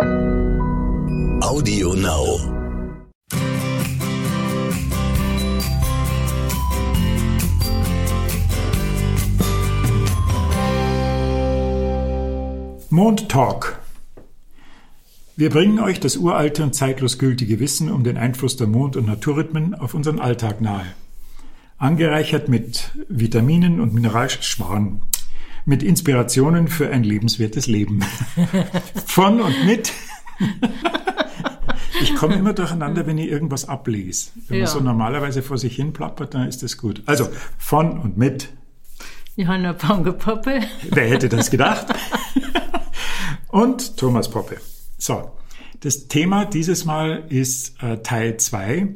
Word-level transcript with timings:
Audio 0.00 1.94
Now. 1.94 2.38
Mond 12.90 13.28
Talk. 13.28 13.80
Wir 15.36 15.50
bringen 15.50 15.80
euch 15.80 15.98
das 15.98 16.16
uralte 16.16 16.62
und 16.62 16.74
zeitlos 16.74 17.18
gültige 17.18 17.58
Wissen 17.58 17.90
um 17.90 18.04
den 18.04 18.16
Einfluss 18.16 18.56
der 18.56 18.68
Mond- 18.68 18.96
und 18.96 19.06
Naturrhythmen 19.06 19.74
auf 19.74 19.94
unseren 19.94 20.20
Alltag 20.20 20.60
nahe. 20.60 20.86
Angereichert 21.78 22.48
mit 22.48 22.92
Vitaminen 23.08 23.80
und 23.80 23.94
Mineralschmarrn. 23.94 25.02
Mit 25.68 25.82
Inspirationen 25.82 26.66
für 26.68 26.88
ein 26.88 27.04
lebenswertes 27.04 27.66
Leben. 27.66 28.00
Von 29.06 29.42
und 29.42 29.66
mit. 29.66 29.92
Ich 32.00 32.14
komme 32.14 32.36
immer 32.36 32.54
durcheinander, 32.54 33.06
wenn 33.06 33.18
ich 33.18 33.28
irgendwas 33.28 33.68
ablese. 33.68 34.30
Wenn 34.48 34.60
Ja. 34.60 34.64
man 34.64 34.72
so 34.72 34.80
normalerweise 34.80 35.42
vor 35.42 35.58
sich 35.58 35.76
hin 35.76 35.92
plappert, 35.92 36.32
dann 36.32 36.48
ist 36.48 36.62
das 36.62 36.78
gut. 36.78 37.02
Also 37.04 37.28
von 37.58 37.98
und 37.98 38.16
mit. 38.16 38.48
Johanna 39.36 39.74
Pangerpappe. 39.74 40.60
Wer 40.90 41.08
hätte 41.10 41.28
das 41.28 41.50
gedacht? 41.50 41.86
Und 43.48 43.98
Thomas 43.98 44.30
Poppe. 44.30 44.56
So, 44.96 45.32
das 45.80 46.08
Thema 46.08 46.46
dieses 46.46 46.86
Mal 46.86 47.24
ist 47.28 47.82
äh, 47.82 47.98
Teil 47.98 48.38
2 48.38 48.88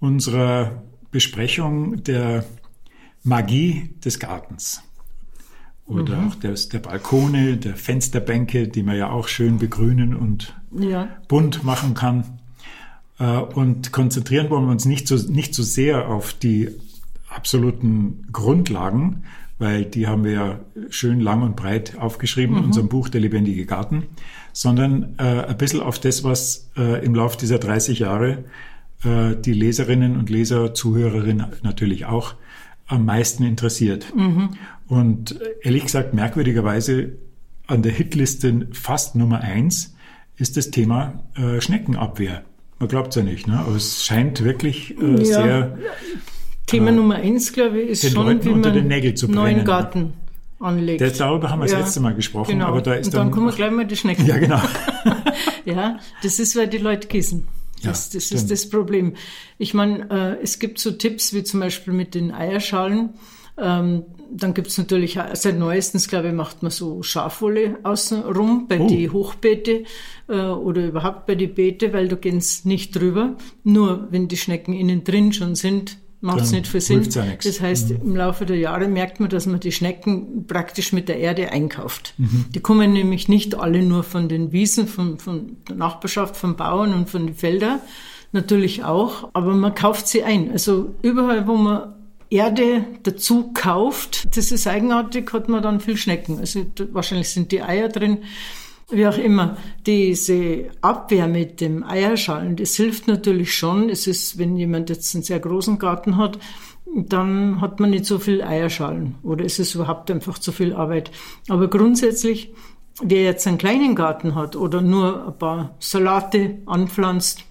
unserer 0.00 0.82
Besprechung 1.12 2.02
der 2.02 2.44
Magie 3.22 3.94
des 4.04 4.18
Gartens. 4.18 4.82
Oder 5.90 6.26
auch 6.26 6.34
des, 6.36 6.68
der 6.68 6.78
Balkone, 6.78 7.56
der 7.56 7.74
Fensterbänke, 7.76 8.68
die 8.68 8.82
man 8.82 8.96
ja 8.96 9.10
auch 9.10 9.28
schön 9.28 9.58
begrünen 9.58 10.14
und 10.14 10.54
Ja. 10.76 11.08
bunt 11.28 11.64
machen 11.64 11.94
kann. 11.94 12.24
Äh, 13.18 13.38
Und 13.38 13.92
konzentrieren 13.92 14.48
wollen 14.50 14.64
wir 14.66 14.70
uns 14.72 14.84
nicht 14.86 15.06
so, 15.08 15.16
nicht 15.16 15.54
so 15.54 15.62
sehr 15.62 16.08
auf 16.08 16.32
die 16.32 16.68
absoluten 17.28 18.26
Grundlagen, 18.32 19.24
weil 19.58 19.84
die 19.84 20.06
haben 20.06 20.24
wir 20.24 20.32
ja 20.32 20.60
schön 20.88 21.20
lang 21.20 21.42
und 21.42 21.54
breit 21.54 21.98
aufgeschrieben 21.98 22.56
in 22.56 22.64
unserem 22.64 22.88
Buch 22.88 23.08
Der 23.08 23.20
lebendige 23.20 23.66
Garten, 23.66 24.04
sondern 24.52 25.14
äh, 25.18 25.22
ein 25.44 25.58
bisschen 25.58 25.80
auf 25.80 25.98
das, 25.98 26.24
was 26.24 26.70
äh, 26.76 27.04
im 27.04 27.14
Laufe 27.14 27.36
dieser 27.38 27.58
30 27.58 27.98
Jahre 27.98 28.44
äh, 29.04 29.36
die 29.36 29.52
Leserinnen 29.52 30.16
und 30.18 30.30
Leser, 30.30 30.72
Zuhörerinnen 30.74 31.46
natürlich 31.62 32.06
auch 32.06 32.34
am 32.90 33.04
meisten 33.06 33.44
interessiert. 33.44 34.06
Und 34.88 35.40
äh, 35.40 35.44
ehrlich 35.62 35.84
gesagt, 35.84 36.12
merkwürdigerweise 36.14 37.12
an 37.66 37.82
der 37.82 37.92
Hitliste 37.92 38.68
fast 38.72 39.14
Nummer 39.16 39.40
eins 39.40 39.94
ist 40.36 40.56
das 40.56 40.70
Thema 40.70 41.24
äh, 41.36 41.60
Schneckenabwehr. 41.60 42.42
Man 42.78 42.88
glaubt 42.88 43.08
es 43.10 43.16
ja 43.16 43.22
nicht, 43.22 43.46
ne? 43.46 43.58
aber 43.60 43.76
es 43.76 44.04
scheint 44.04 44.42
wirklich 44.42 44.96
äh, 45.00 45.18
Ja. 45.18 45.24
sehr 45.24 45.78
Thema 46.66 46.92
Nummer 46.92 47.16
eins, 47.16 47.52
glaube 47.52 47.80
ich, 47.80 47.90
ist 47.90 48.04
den 48.04 48.12
schon, 48.12 48.26
Leuten 48.26 48.44
wie 48.44 48.48
unter 48.50 48.68
man 48.70 48.78
den 48.78 48.88
Nägeln 48.88 49.16
zu 49.16 49.26
einen 49.26 49.34
neuen 49.34 49.52
brennen. 49.54 49.66
Garten 49.66 50.12
anlegt. 50.60 51.00
Das, 51.00 51.18
darüber 51.18 51.50
haben 51.50 51.58
wir 51.60 51.64
das 51.64 51.72
Ja, 51.72 51.78
letzte 51.80 52.00
Mal 52.00 52.14
gesprochen, 52.14 52.52
genau. 52.52 52.66
aber 52.66 52.80
da 52.80 52.94
ist 52.94 53.06
Und 53.06 53.14
dann 53.14 53.26
dann, 53.26 53.30
kommen 53.32 53.50
gleich 53.54 53.70
mal 53.72 53.86
die 53.86 53.96
Schnecken. 53.96 54.26
ja 54.26 54.38
genau. 54.38 54.60
Ja, 55.66 55.98
das 56.22 56.38
ist, 56.38 56.56
weil 56.56 56.68
die 56.68 56.78
Leute 56.78 57.06
gießen. 57.06 57.46
Das, 57.82 58.12
Ja, 58.12 58.18
das 58.18 58.30
ist 58.32 58.50
das 58.50 58.68
Problem. 58.68 59.14
Ich 59.58 59.74
meine, 59.74 60.10
äh, 60.38 60.42
es 60.42 60.58
gibt 60.58 60.78
so 60.78 60.90
Tipps 60.92 61.32
wie 61.34 61.42
zum 61.44 61.60
Beispiel 61.60 61.92
mit 61.92 62.14
den 62.14 62.32
Eierschalen. 62.32 63.10
Ähm, 63.58 64.04
dann 64.32 64.54
gibt's 64.54 64.78
natürlich, 64.78 65.18
seit 65.34 65.58
neuestens, 65.58 66.08
glaube 66.08 66.28
ich, 66.28 66.34
macht 66.34 66.62
man 66.62 66.70
so 66.70 67.02
Schafwolle 67.02 67.78
außen 67.82 68.22
rum 68.22 68.66
bei 68.68 68.78
Oh. 68.80 68.86
die 68.86 69.10
Hochbeete 69.10 69.84
äh, 70.28 70.32
oder 70.40 70.86
überhaupt 70.86 71.26
bei 71.26 71.34
die 71.34 71.48
Beete, 71.48 71.92
weil 71.92 72.08
da 72.08 72.16
gehen's 72.16 72.64
nicht 72.64 72.94
drüber. 72.94 73.36
Nur 73.64 74.06
wenn 74.10 74.28
die 74.28 74.36
Schnecken 74.36 74.72
innen 74.72 75.02
drin 75.04 75.32
schon 75.32 75.56
sind, 75.56 75.98
macht's 76.20 76.50
Dann 76.50 76.60
nicht 76.60 76.70
viel 76.70 76.80
Sinn. 76.80 77.02
ja. 77.10 77.24
Das 77.42 77.60
heißt, 77.60 77.90
im 77.90 78.16
Laufe 78.16 78.46
der 78.46 78.58
Jahre 78.58 78.88
merkt 78.88 79.20
man, 79.20 79.30
dass 79.30 79.46
man 79.46 79.60
die 79.60 79.72
Schnecken 79.72 80.46
praktisch 80.46 80.92
mit 80.92 81.08
der 81.08 81.18
Erde 81.18 81.50
einkauft. 81.50 82.14
Mhm. 82.18 82.46
Die 82.54 82.60
kommen 82.60 82.92
nämlich 82.92 83.28
nicht 83.28 83.54
alle 83.54 83.82
nur 83.82 84.02
von 84.04 84.28
den 84.28 84.52
Wiesen, 84.52 84.86
von, 84.86 85.18
von 85.18 85.56
der 85.68 85.76
Nachbarschaft, 85.76 86.36
von 86.36 86.56
Bauern 86.56 86.94
und 86.94 87.08
von 87.08 87.26
den 87.26 87.34
Feldern. 87.34 87.80
Natürlich 88.32 88.84
auch, 88.84 89.30
aber 89.32 89.54
man 89.54 89.74
kauft 89.74 90.06
sie 90.06 90.22
ein. 90.22 90.52
Also 90.52 90.94
überall, 91.02 91.48
wo 91.48 91.56
man 91.56 91.94
Erde 92.28 92.84
dazu 93.02 93.50
kauft, 93.52 94.36
das 94.36 94.52
ist 94.52 94.66
eigenartig, 94.68 95.32
hat 95.32 95.48
man 95.48 95.62
dann 95.62 95.80
viel 95.80 95.96
Schnecken. 95.96 96.38
Also 96.38 96.64
wahrscheinlich 96.92 97.28
sind 97.30 97.50
die 97.50 97.60
Eier 97.62 97.88
drin. 97.88 98.18
Wie 98.92 99.06
auch 99.06 99.18
immer, 99.18 99.56
diese 99.86 100.68
Abwehr 100.80 101.28
mit 101.28 101.60
dem 101.60 101.84
Eierschalen, 101.84 102.56
das 102.56 102.74
hilft 102.74 103.06
natürlich 103.06 103.54
schon. 103.54 103.88
Es 103.88 104.08
ist, 104.08 104.36
wenn 104.38 104.56
jemand 104.56 104.90
jetzt 104.90 105.14
einen 105.14 105.22
sehr 105.22 105.38
großen 105.38 105.78
Garten 105.78 106.16
hat, 106.16 106.38
dann 106.86 107.60
hat 107.60 107.78
man 107.78 107.90
nicht 107.90 108.04
so 108.04 108.18
viel 108.18 108.42
Eierschalen 108.42 109.14
oder 109.22 109.44
ist 109.44 109.60
es 109.60 109.76
überhaupt 109.76 110.10
einfach 110.10 110.38
zu 110.38 110.50
viel 110.50 110.74
Arbeit. 110.74 111.12
Aber 111.48 111.68
grundsätzlich, 111.68 112.52
wer 113.00 113.22
jetzt 113.22 113.46
einen 113.46 113.58
kleinen 113.58 113.94
Garten 113.94 114.34
hat 114.34 114.56
oder 114.56 114.80
nur 114.80 115.28
ein 115.28 115.38
paar 115.38 115.76
Salate 115.78 116.58
anpflanzt, 116.66 117.44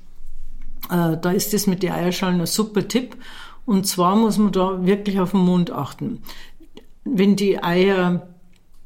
äh, 0.90 1.18
da 1.22 1.32
ist 1.32 1.54
das 1.54 1.68
mit 1.68 1.84
den 1.84 1.92
Eierschalen 1.92 2.42
ein 2.42 2.48
super 2.48 2.88
Tipp. 2.88 3.16
Und 3.66 3.88
zwar 3.88 4.16
muss 4.16 4.38
man 4.38 4.52
da 4.52 4.86
wirklich 4.86 5.20
auf 5.20 5.32
den 5.32 5.42
Mond 5.42 5.72
achten. 5.72 6.22
Wenn 7.06 7.36
die 7.36 7.64
Eier 7.64 8.28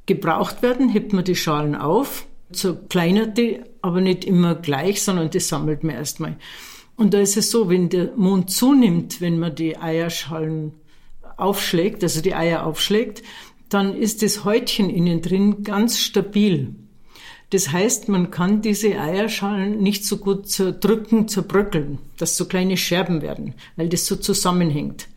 gebraucht 0.05 0.61
werden, 0.61 0.89
hebt 0.89 1.13
man 1.13 1.23
die 1.23 1.35
Schalen 1.35 1.75
auf, 1.75 2.27
zerkleinert 2.53 3.37
die, 3.37 3.61
aber 3.81 4.01
nicht 4.01 4.25
immer 4.25 4.55
gleich, 4.55 5.01
sondern 5.01 5.29
die 5.29 5.39
sammelt 5.39 5.83
man 5.83 5.95
erstmal. 5.95 6.37
Und 6.95 7.13
da 7.13 7.19
ist 7.19 7.37
es 7.37 7.51
so, 7.51 7.69
wenn 7.69 7.89
der 7.89 8.11
Mond 8.15 8.51
zunimmt, 8.51 9.19
wenn 9.19 9.39
man 9.39 9.55
die 9.55 9.77
Eierschalen 9.77 10.73
aufschlägt, 11.37 12.03
also 12.03 12.21
die 12.21 12.35
Eier 12.35 12.65
aufschlägt, 12.65 13.23
dann 13.69 13.95
ist 13.95 14.21
das 14.21 14.45
Häutchen 14.45 14.89
innen 14.89 15.21
drin 15.21 15.63
ganz 15.63 15.99
stabil. 15.99 16.75
Das 17.49 17.71
heißt, 17.71 18.09
man 18.09 18.31
kann 18.31 18.61
diese 18.61 18.99
Eierschalen 18.99 19.81
nicht 19.81 20.05
so 20.05 20.17
gut 20.17 20.47
zerdrücken, 20.47 21.27
zerbröckeln, 21.27 21.99
dass 22.17 22.37
so 22.37 22.45
kleine 22.45 22.77
Scherben 22.77 23.21
werden, 23.21 23.53
weil 23.75 23.89
das 23.89 24.05
so 24.05 24.15
zusammenhängt. 24.15 25.07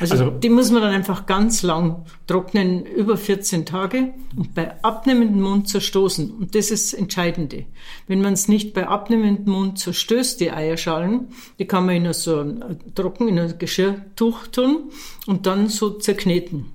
Also, 0.00 0.14
Also- 0.14 0.30
die 0.30 0.48
muss 0.48 0.70
man 0.70 0.82
dann 0.82 0.92
einfach 0.92 1.26
ganz 1.26 1.62
lang 1.62 2.04
trocknen, 2.26 2.84
über 2.84 3.16
14 3.16 3.64
Tage 3.64 4.14
und 4.36 4.54
bei 4.54 4.82
abnehmendem 4.82 5.40
Mund 5.40 5.68
zerstoßen. 5.68 6.30
Und 6.30 6.54
das 6.54 6.70
ist 6.70 6.92
das 6.92 6.98
Entscheidende. 6.98 7.64
Wenn 8.06 8.20
man 8.20 8.34
es 8.34 8.48
nicht 8.48 8.74
bei 8.74 8.86
abnehmendem 8.86 9.52
Mund 9.52 9.78
zerstößt, 9.78 10.40
die 10.40 10.50
Eierschalen, 10.50 11.28
die 11.58 11.66
kann 11.66 11.86
man 11.86 11.96
in 11.96 12.12
so 12.12 12.40
ein, 12.40 12.62
äh, 12.62 12.76
trocken 12.94 13.28
in 13.28 13.38
ein 13.38 13.58
Geschirrtuch 13.58 14.46
tun 14.48 14.90
und 15.26 15.46
dann 15.46 15.68
so 15.68 15.90
zerkneten. 15.90 16.66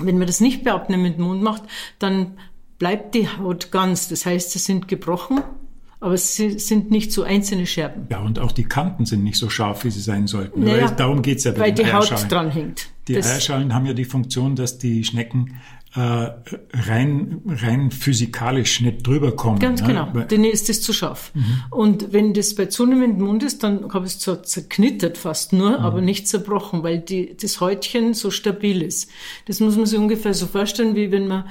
Wenn 0.00 0.18
man 0.18 0.26
das 0.26 0.40
nicht 0.40 0.64
bei 0.64 0.72
abnehmendem 0.72 1.24
Mund 1.24 1.42
macht, 1.42 1.62
dann 1.98 2.38
bleibt 2.78 3.14
die 3.14 3.28
Haut 3.28 3.72
ganz. 3.72 4.08
Das 4.08 4.24
heißt, 4.26 4.52
sie 4.52 4.60
sind 4.60 4.86
gebrochen, 4.86 5.42
aber 6.00 6.16
sie 6.16 6.58
sind 6.58 6.90
nicht 6.90 7.12
so 7.12 7.24
einzelne 7.24 7.66
Scherben. 7.66 8.06
Ja, 8.10 8.20
und 8.20 8.38
auch 8.38 8.52
die 8.52 8.64
Kanten 8.64 9.04
sind 9.04 9.24
nicht 9.24 9.36
so 9.36 9.50
scharf, 9.50 9.84
wie 9.84 9.90
sie 9.90 10.00
sein 10.00 10.26
sollten. 10.26 10.64
Naja, 10.64 10.90
darum 10.90 11.22
geht's 11.22 11.44
ja 11.44 11.52
bei 11.52 11.60
Weil 11.60 11.72
den 11.72 11.86
die 11.86 11.92
Haut 11.92 12.30
dran 12.30 12.50
hängt. 12.50 12.88
Die 13.08 13.14
Das- 13.14 13.30
Eierschalen 13.30 13.74
haben 13.74 13.86
ja 13.86 13.94
die 13.94 14.04
Funktion, 14.04 14.54
dass 14.54 14.78
die 14.78 15.02
Schnecken 15.02 15.56
äh, 15.96 16.00
rein, 16.74 17.40
rein 17.46 17.90
physikalisch 17.90 18.82
nicht 18.82 19.06
drüber 19.06 19.34
kommen. 19.34 19.58
Ganz 19.58 19.80
ne? 19.80 19.88
genau, 19.88 20.06
denen 20.26 20.44
ist 20.44 20.68
das 20.68 20.82
zu 20.82 20.92
scharf. 20.92 21.32
Und 21.70 22.12
wenn 22.12 22.34
das 22.34 22.54
bei 22.54 22.66
zunehmendem 22.66 23.26
Mund 23.26 23.42
ist, 23.42 23.62
dann 23.62 23.92
habe 23.92 24.06
ich 24.06 24.12
es 24.12 24.18
zwar 24.18 24.42
zerknittert 24.42 25.16
fast 25.16 25.54
nur, 25.54 25.80
aber 25.80 26.02
nicht 26.02 26.28
zerbrochen, 26.28 26.82
weil 26.82 26.98
die, 26.98 27.36
das 27.40 27.60
Häutchen 27.60 28.12
so 28.12 28.30
stabil 28.30 28.82
ist. 28.82 29.10
Das 29.46 29.60
muss 29.60 29.76
man 29.76 29.86
sich 29.86 29.98
ungefähr 29.98 30.34
so 30.34 30.46
vorstellen, 30.46 30.94
wie 30.94 31.10
wenn 31.10 31.26
man, 31.26 31.46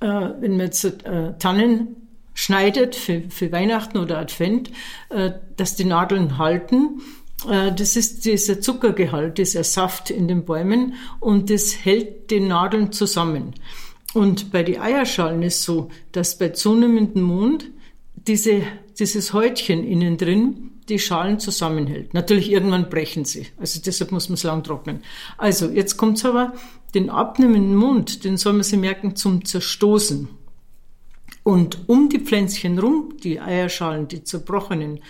äh, 0.00 0.06
wenn 0.40 0.52
man 0.52 0.60
jetzt 0.60 0.84
äh, 0.84 1.34
Tannen 1.38 1.88
schneidet 2.34 2.94
für, 2.94 3.22
für 3.28 3.52
Weihnachten 3.52 3.98
oder 3.98 4.18
Advent, 4.18 4.70
äh, 5.10 5.32
dass 5.56 5.76
die 5.76 5.84
Nadeln 5.84 6.38
halten. 6.38 7.02
Äh, 7.48 7.72
Das 7.72 7.96
ist 7.96 8.24
dieser 8.24 8.60
Zuckergehalt, 8.60 9.38
dieser 9.38 9.64
Saft 9.64 10.10
in 10.10 10.28
den 10.28 10.44
Bäumen 10.44 10.94
und 11.20 11.50
das 11.50 11.84
hält 11.84 12.30
die 12.30 12.40
Nadeln 12.40 12.92
zusammen. 12.92 13.54
Und 14.14 14.52
bei 14.52 14.62
den 14.62 14.80
Eierschalen 14.80 15.42
ist 15.42 15.62
so, 15.62 15.90
dass 16.12 16.38
bei 16.38 16.50
zunehmendem 16.50 17.22
Mond 17.22 17.70
diese, 18.14 18.62
dieses 18.98 19.32
Häutchen 19.32 19.84
innen 19.84 20.16
drin 20.18 20.70
die 20.88 20.98
Schalen 20.98 21.38
zusammenhält. 21.38 22.12
Natürlich 22.12 22.50
irgendwann 22.50 22.90
brechen 22.90 23.24
sie. 23.24 23.46
Also 23.56 23.80
deshalb 23.84 24.12
muss 24.12 24.28
man 24.28 24.34
es 24.34 24.42
lang 24.42 24.62
trocknen. 24.62 25.02
Also 25.38 25.70
jetzt 25.70 25.96
kommt's 25.96 26.24
aber, 26.24 26.52
den 26.94 27.08
abnehmenden 27.08 27.74
Mund, 27.74 28.24
den 28.24 28.36
soll 28.36 28.52
man 28.52 28.64
sich 28.64 28.78
merken 28.78 29.16
zum 29.16 29.44
Zerstoßen. 29.44 30.28
Und 31.44 31.88
um 31.88 32.08
die 32.08 32.20
Pflänzchen 32.20 32.78
rum, 32.78 33.14
die 33.22 33.40
Eierschalen, 33.40 34.08
die 34.08 34.22
zerbrochenen, 34.22 35.00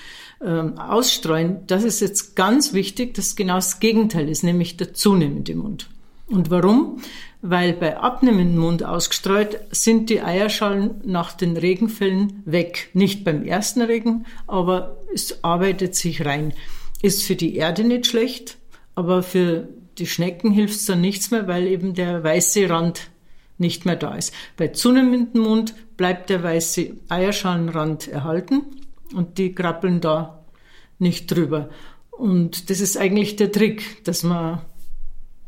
ähm, 0.43 0.79
ausstreuen, 0.79 1.67
das 1.67 1.85
ist 1.85 2.01
jetzt 2.01 2.37
ganz 2.37 2.73
wichtig, 2.73 3.15
dass 3.15 3.37
genau 3.37 3.57
das 3.57 3.81
Gegenteil 3.81 4.29
ist, 4.29 4.43
nämlich 4.43 4.77
der 4.77 4.95
zunehmende 4.95 5.55
Mund. 5.55 5.89
Und 6.27 6.51
warum? 6.51 7.01
Weil 7.43 7.75
bei 7.75 7.99
abnehmendem 7.99 8.59
Mund 8.59 8.85
ausgestreut 8.85 9.59
sind 9.71 10.09
die 10.09 10.23
Eierschalen 10.23 11.03
nach 11.05 11.33
den 11.33 11.57
Regenfällen 11.57 12.43
weg. 12.47 12.89
Nicht 12.95 13.25
beim 13.25 13.45
ersten 13.45 13.83
Regen, 13.83 14.25
aber 14.47 14.97
es 15.13 15.45
arbeitet 15.45 15.95
sich 15.95 16.25
rein. 16.25 16.55
Ist 17.03 17.25
für 17.25 17.37
die 17.37 17.57
Erde 17.57 17.85
nicht 17.85 18.07
schlecht, 18.07 18.57
aber 18.95 19.23
für 19.23 19.69
die 19.99 20.07
Schnecken 20.07 20.53
hilft 20.53 20.77
es 20.77 20.87
dann 20.87 21.01
nichts 21.01 21.31
mehr, 21.31 21.47
weil 21.49 21.67
eben 21.67 21.95
der 21.95 22.25
weiße 22.25 22.71
Rand 22.71 23.11
nicht 23.59 23.85
mehr 23.85 23.97
da 23.97 24.15
ist. 24.15 24.33
Bei 24.57 24.69
zunehmendem 24.69 25.43
Mund 25.43 25.75
bleibt 26.03 26.31
der 26.31 26.43
weiße 26.43 26.97
Eierschalenrand 27.11 28.09
erhalten 28.09 28.63
und 29.15 29.39
die 29.39 29.55
krabbeln 29.55 30.01
da 30.01 30.43
nicht 30.99 31.31
drüber. 31.31 31.71
Und 32.11 32.71
das 32.71 32.81
ist 32.81 32.97
eigentlich 32.97 33.37
der 33.37 33.53
Trick, 33.53 34.03
dass 34.03 34.25
man 34.25 34.63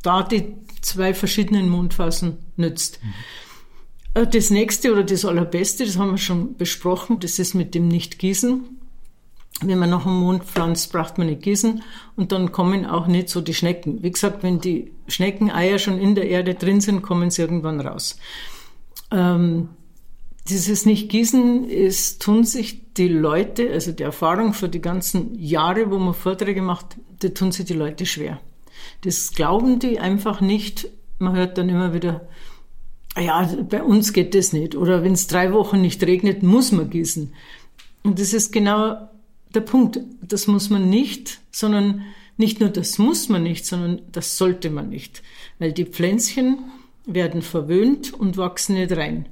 da 0.02 0.22
die 0.22 0.54
zwei 0.80 1.12
verschiedenen 1.12 1.68
Mundphasen 1.68 2.38
nützt. 2.54 3.00
Mhm. 4.14 4.30
Das 4.30 4.50
nächste 4.50 4.92
oder 4.92 5.02
das 5.02 5.24
allerbeste, 5.24 5.84
das 5.84 5.98
haben 5.98 6.12
wir 6.12 6.18
schon 6.18 6.56
besprochen, 6.56 7.18
das 7.18 7.40
ist 7.40 7.54
mit 7.54 7.74
dem 7.74 7.88
Nicht-Gießen. 7.88 8.62
Wenn 9.60 9.78
man 9.80 9.90
noch 9.90 10.06
einen 10.06 10.20
Mond 10.20 10.44
pflanzt, 10.44 10.92
braucht 10.92 11.18
man 11.18 11.26
nicht 11.26 11.42
gießen 11.42 11.82
und 12.14 12.30
dann 12.30 12.52
kommen 12.52 12.86
auch 12.86 13.08
nicht 13.08 13.28
so 13.28 13.40
die 13.40 13.54
Schnecken. 13.54 14.04
Wie 14.04 14.12
gesagt, 14.12 14.44
wenn 14.44 14.60
die 14.60 14.92
Schneckeneier 15.08 15.80
schon 15.80 15.98
in 15.98 16.14
der 16.14 16.28
Erde 16.28 16.54
drin 16.54 16.80
sind, 16.80 17.02
kommen 17.02 17.32
sie 17.32 17.42
irgendwann 17.42 17.80
raus. 17.80 18.20
Ähm, 19.10 19.70
dieses 20.49 20.85
Nicht-Gießen 20.85 21.69
ist, 21.69 22.23
tun 22.23 22.44
sich 22.44 22.93
die 22.94 23.08
Leute, 23.08 23.70
also 23.73 23.93
die 23.93 24.02
Erfahrung 24.02 24.52
für 24.52 24.69
die 24.69 24.81
ganzen 24.81 25.35
Jahre, 25.38 25.91
wo 25.91 25.99
man 25.99 26.14
Vorträge 26.14 26.61
macht, 26.61 26.96
da 27.20 27.29
tun 27.29 27.50
sich 27.50 27.64
die 27.64 27.75
Leute 27.75 28.05
schwer. 28.05 28.41
Das 29.02 29.32
glauben 29.32 29.79
die 29.79 29.99
einfach 29.99 30.41
nicht. 30.41 30.88
Man 31.19 31.35
hört 31.35 31.56
dann 31.56 31.70
immer 31.70 31.94
wieder, 31.94 32.29
ja, 33.17 33.49
bei 33.69 33.82
uns 33.82 34.12
geht 34.12 34.35
das 34.35 34.52
nicht. 34.52 34.75
Oder 34.75 35.02
wenn 35.02 35.12
es 35.12 35.29
drei 35.29 35.52
Wochen 35.52 35.81
nicht 35.81 36.02
regnet, 36.02 36.43
muss 36.43 36.73
man 36.73 36.90
gießen. 36.90 37.32
Und 38.02 38.20
das 38.20 38.35
ist 38.35 38.52
genau 38.52 39.08
der 39.55 39.61
Punkt. 39.62 40.00
Das 40.20 40.47
muss 40.47 40.69
man 40.69 40.90
nicht, 40.90 41.40
sondern 41.52 42.02
nicht 42.37 42.61
nur 42.61 42.69
das 42.69 42.99
muss 42.99 43.31
man 43.31 43.44
nicht, 43.44 43.64
sondern 43.64 44.02
das 44.12 44.37
sollte 44.37 44.69
man 44.69 44.90
nicht. 44.90 45.23
Weil 45.58 45.73
die 45.73 45.87
Pflänzchen 45.87 46.58
werden 47.06 47.40
verwöhnt 47.40 48.12
und 48.12 48.37
wachsen 48.37 48.75
nicht 48.75 48.93
rein 48.93 49.26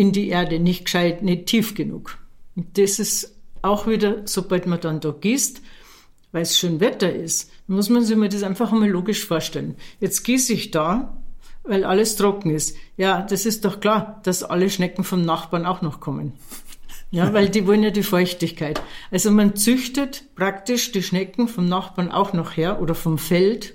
in 0.00 0.12
die 0.12 0.28
Erde, 0.28 0.58
nicht 0.58 0.86
gescheit, 0.86 1.22
nicht 1.22 1.44
tief 1.44 1.74
genug. 1.74 2.16
Und 2.56 2.78
das 2.78 2.98
ist 2.98 3.36
auch 3.60 3.86
wieder, 3.86 4.22
sobald 4.24 4.64
man 4.64 4.80
dann 4.80 5.00
da 5.00 5.10
gießt, 5.10 5.60
weil 6.32 6.40
es 6.40 6.58
schön 6.58 6.80
Wetter 6.80 7.14
ist, 7.14 7.50
muss 7.66 7.90
man 7.90 8.02
sich 8.02 8.16
mal 8.16 8.30
das 8.30 8.42
einfach 8.42 8.72
einmal 8.72 8.88
logisch 8.88 9.26
vorstellen. 9.26 9.76
Jetzt 10.00 10.22
gieße 10.22 10.54
ich 10.54 10.70
da, 10.70 11.20
weil 11.64 11.84
alles 11.84 12.16
trocken 12.16 12.48
ist. 12.48 12.78
Ja, 12.96 13.20
das 13.20 13.44
ist 13.44 13.66
doch 13.66 13.80
klar, 13.80 14.22
dass 14.22 14.42
alle 14.42 14.70
Schnecken 14.70 15.04
vom 15.04 15.22
Nachbarn 15.22 15.66
auch 15.66 15.82
noch 15.82 16.00
kommen. 16.00 16.32
Ja, 17.10 17.34
weil 17.34 17.50
die 17.50 17.66
wollen 17.66 17.82
ja 17.82 17.90
die 17.90 18.02
Feuchtigkeit. 18.02 18.80
Also 19.10 19.30
man 19.30 19.54
züchtet 19.54 20.34
praktisch 20.34 20.92
die 20.92 21.02
Schnecken 21.02 21.46
vom 21.46 21.68
Nachbarn 21.68 22.10
auch 22.10 22.32
noch 22.32 22.56
her 22.56 22.80
oder 22.80 22.94
vom 22.94 23.18
Feld, 23.18 23.74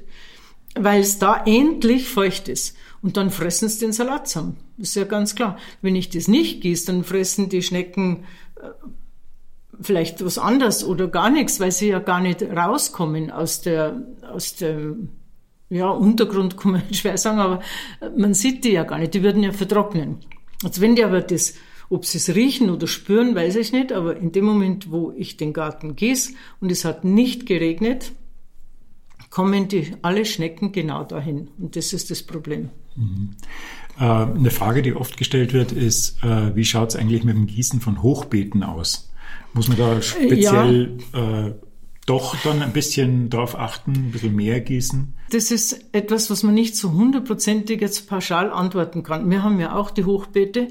weil 0.74 1.02
es 1.02 1.20
da 1.20 1.44
endlich 1.46 2.10
feucht 2.10 2.48
ist. 2.48 2.76
Und 3.06 3.18
dann 3.18 3.30
fressen 3.30 3.70
sie 3.70 3.82
den 3.82 3.94
Salat 3.94 4.28
zusammen. 4.28 4.58
Ist 4.80 4.96
ja 4.96 5.04
ganz 5.04 5.36
klar. 5.36 5.60
Wenn 5.84 5.96
ich 5.96 6.10
das 6.10 6.28
nicht 6.28 6.62
gieße, 6.62 6.88
dann 6.88 7.04
fressen 7.04 7.50
die 7.50 7.62
Schnecken 7.62 8.24
äh, 8.56 8.70
vielleicht 9.80 10.26
was 10.26 10.40
anderes 10.40 10.84
oder 10.84 11.08
gar 11.08 11.30
nichts, 11.30 11.60
weil 11.60 11.72
sie 11.72 11.90
ja 11.90 12.00
gar 12.00 12.20
nicht 12.20 12.42
rauskommen 12.42 13.30
aus 13.30 13.62
der, 13.62 14.02
aus 14.28 14.56
dem, 14.56 15.10
ja, 15.70 15.88
Untergrund 15.88 16.58
kann 16.58 16.72
man 16.72 16.82
schwer 16.94 17.20
sagen, 17.20 17.38
aber 17.38 17.62
man 18.18 18.34
sieht 18.34 18.64
die 18.64 18.72
ja 18.72 18.86
gar 18.86 18.98
nicht, 18.98 19.14
die 19.14 19.22
würden 19.22 19.44
ja 19.44 19.52
vertrocknen. 19.52 20.18
Also 20.64 20.82
wenn 20.82 20.96
die 20.96 21.04
aber 21.04 21.22
das, 21.22 21.54
ob 21.92 22.08
sie 22.08 22.18
es 22.18 22.34
riechen 22.34 22.72
oder 22.72 22.88
spüren, 22.88 23.36
weiß 23.36 23.56
ich 23.58 23.72
nicht, 23.72 23.92
aber 23.92 24.18
in 24.18 24.32
dem 24.32 24.46
Moment, 24.46 24.90
wo 24.90 25.14
ich 25.16 25.38
den 25.38 25.54
Garten 25.54 25.96
gieße 25.96 26.34
und 26.60 26.72
es 26.72 26.86
hat 26.86 27.04
nicht 27.04 27.46
geregnet, 27.46 28.14
kommen 29.30 29.68
die, 29.68 29.92
alle 30.02 30.26
Schnecken 30.26 30.72
genau 30.72 31.04
dahin. 31.04 31.50
Und 31.60 31.76
das 31.76 31.94
ist 31.94 32.10
das 32.10 32.24
Problem. 32.24 32.72
Mhm. 32.96 33.36
Äh, 34.00 34.04
eine 34.04 34.52
Frage, 34.52 34.82
die 34.82 34.96
oft 34.96 35.18
gestellt 35.18 35.54
wird, 35.54 35.72
ist, 35.72 36.24
äh, 36.24 36.56
wie 36.56 36.66
schaut 36.66 36.90
es 36.90 36.96
eigentlich 36.96 37.24
mit 37.24 37.36
dem 37.36 37.48
Gießen 37.48 37.82
von 37.82 38.02
Hochbeeten 38.02 38.64
aus? 38.64 39.12
Muss 39.54 39.68
man 39.68 39.78
da 39.78 40.02
speziell 40.02 40.98
ja. 41.14 41.48
äh, 41.48 41.56
doch 42.06 42.36
dann 42.44 42.62
ein 42.62 42.74
bisschen 42.74 43.30
darauf 43.30 43.58
achten, 43.58 43.92
ein 43.92 44.12
bisschen 44.12 44.36
mehr 44.36 44.60
gießen? 44.60 45.14
Das 45.32 45.50
ist 45.50 45.86
etwas, 45.92 46.30
was 46.30 46.44
man 46.44 46.54
nicht 46.54 46.76
so 46.76 46.92
hundertprozentig 46.92 47.82
jetzt 47.82 48.08
pauschal 48.08 48.52
antworten 48.52 49.02
kann. 49.02 49.30
Wir 49.30 49.44
haben 49.44 49.60
ja 49.60 49.76
auch 49.76 49.92
die 49.92 50.06
Hochbeete. 50.06 50.68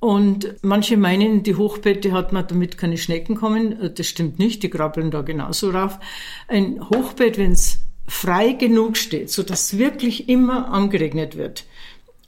Und 0.00 0.54
manche 0.62 0.96
meinen, 0.96 1.42
die 1.42 1.56
Hochbeete 1.56 2.12
hat 2.12 2.32
man, 2.32 2.46
damit 2.46 2.78
keine 2.78 2.98
Schnecken 2.98 3.34
kommen. 3.34 3.92
Das 3.96 4.06
stimmt 4.06 4.38
nicht, 4.38 4.62
die 4.62 4.70
krabbeln 4.70 5.10
da 5.10 5.22
genauso 5.22 5.70
rauf. 5.70 5.98
Ein 6.46 6.80
Hochbeet, 6.80 7.36
wenn 7.38 7.52
es 7.52 7.80
frei 8.08 8.52
genug 8.52 8.96
steht, 8.96 9.30
so 9.30 9.42
dass 9.42 9.78
wirklich 9.78 10.28
immer 10.28 10.68
angeregnet 10.68 11.36
wird, 11.36 11.64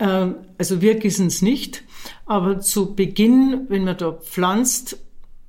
ähm, 0.01 0.37
also 0.59 0.81
wir 0.81 0.95
gießen 0.97 1.27
es 1.27 1.43
nicht, 1.43 1.85
aber 2.27 2.61
zu 2.61 2.95
Beginn, 2.95 3.67
wenn 3.69 3.85
man 3.85 3.97
da 3.97 4.13
pflanzt, 4.13 4.99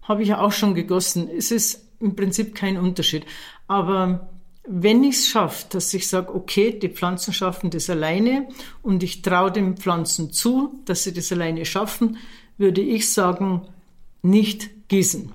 habe 0.03 0.23
ich 0.23 0.29
ja 0.29 0.41
auch 0.41 0.51
schon 0.51 0.75
gegossen. 0.75 1.29
Es 1.29 1.51
ist 1.51 1.85
im 1.99 2.15
Prinzip 2.15 2.53
kein 2.53 2.77
Unterschied. 2.77 3.25
Aber 3.67 4.29
wenn 4.67 5.03
ich 5.03 5.15
es 5.15 5.27
schaffe, 5.27 5.67
dass 5.69 5.93
ich 5.93 6.07
sage, 6.07 6.35
okay, 6.35 6.77
die 6.77 6.89
Pflanzen 6.89 7.33
schaffen 7.33 7.69
das 7.69 7.89
alleine 7.89 8.47
und 8.81 9.03
ich 9.03 9.21
traue 9.21 9.51
den 9.51 9.77
Pflanzen 9.77 10.31
zu, 10.33 10.81
dass 10.85 11.03
sie 11.03 11.13
das 11.13 11.31
alleine 11.31 11.65
schaffen, 11.65 12.17
würde 12.57 12.81
ich 12.81 13.11
sagen, 13.11 13.67
nicht 14.21 14.69
gießen. 14.89 15.31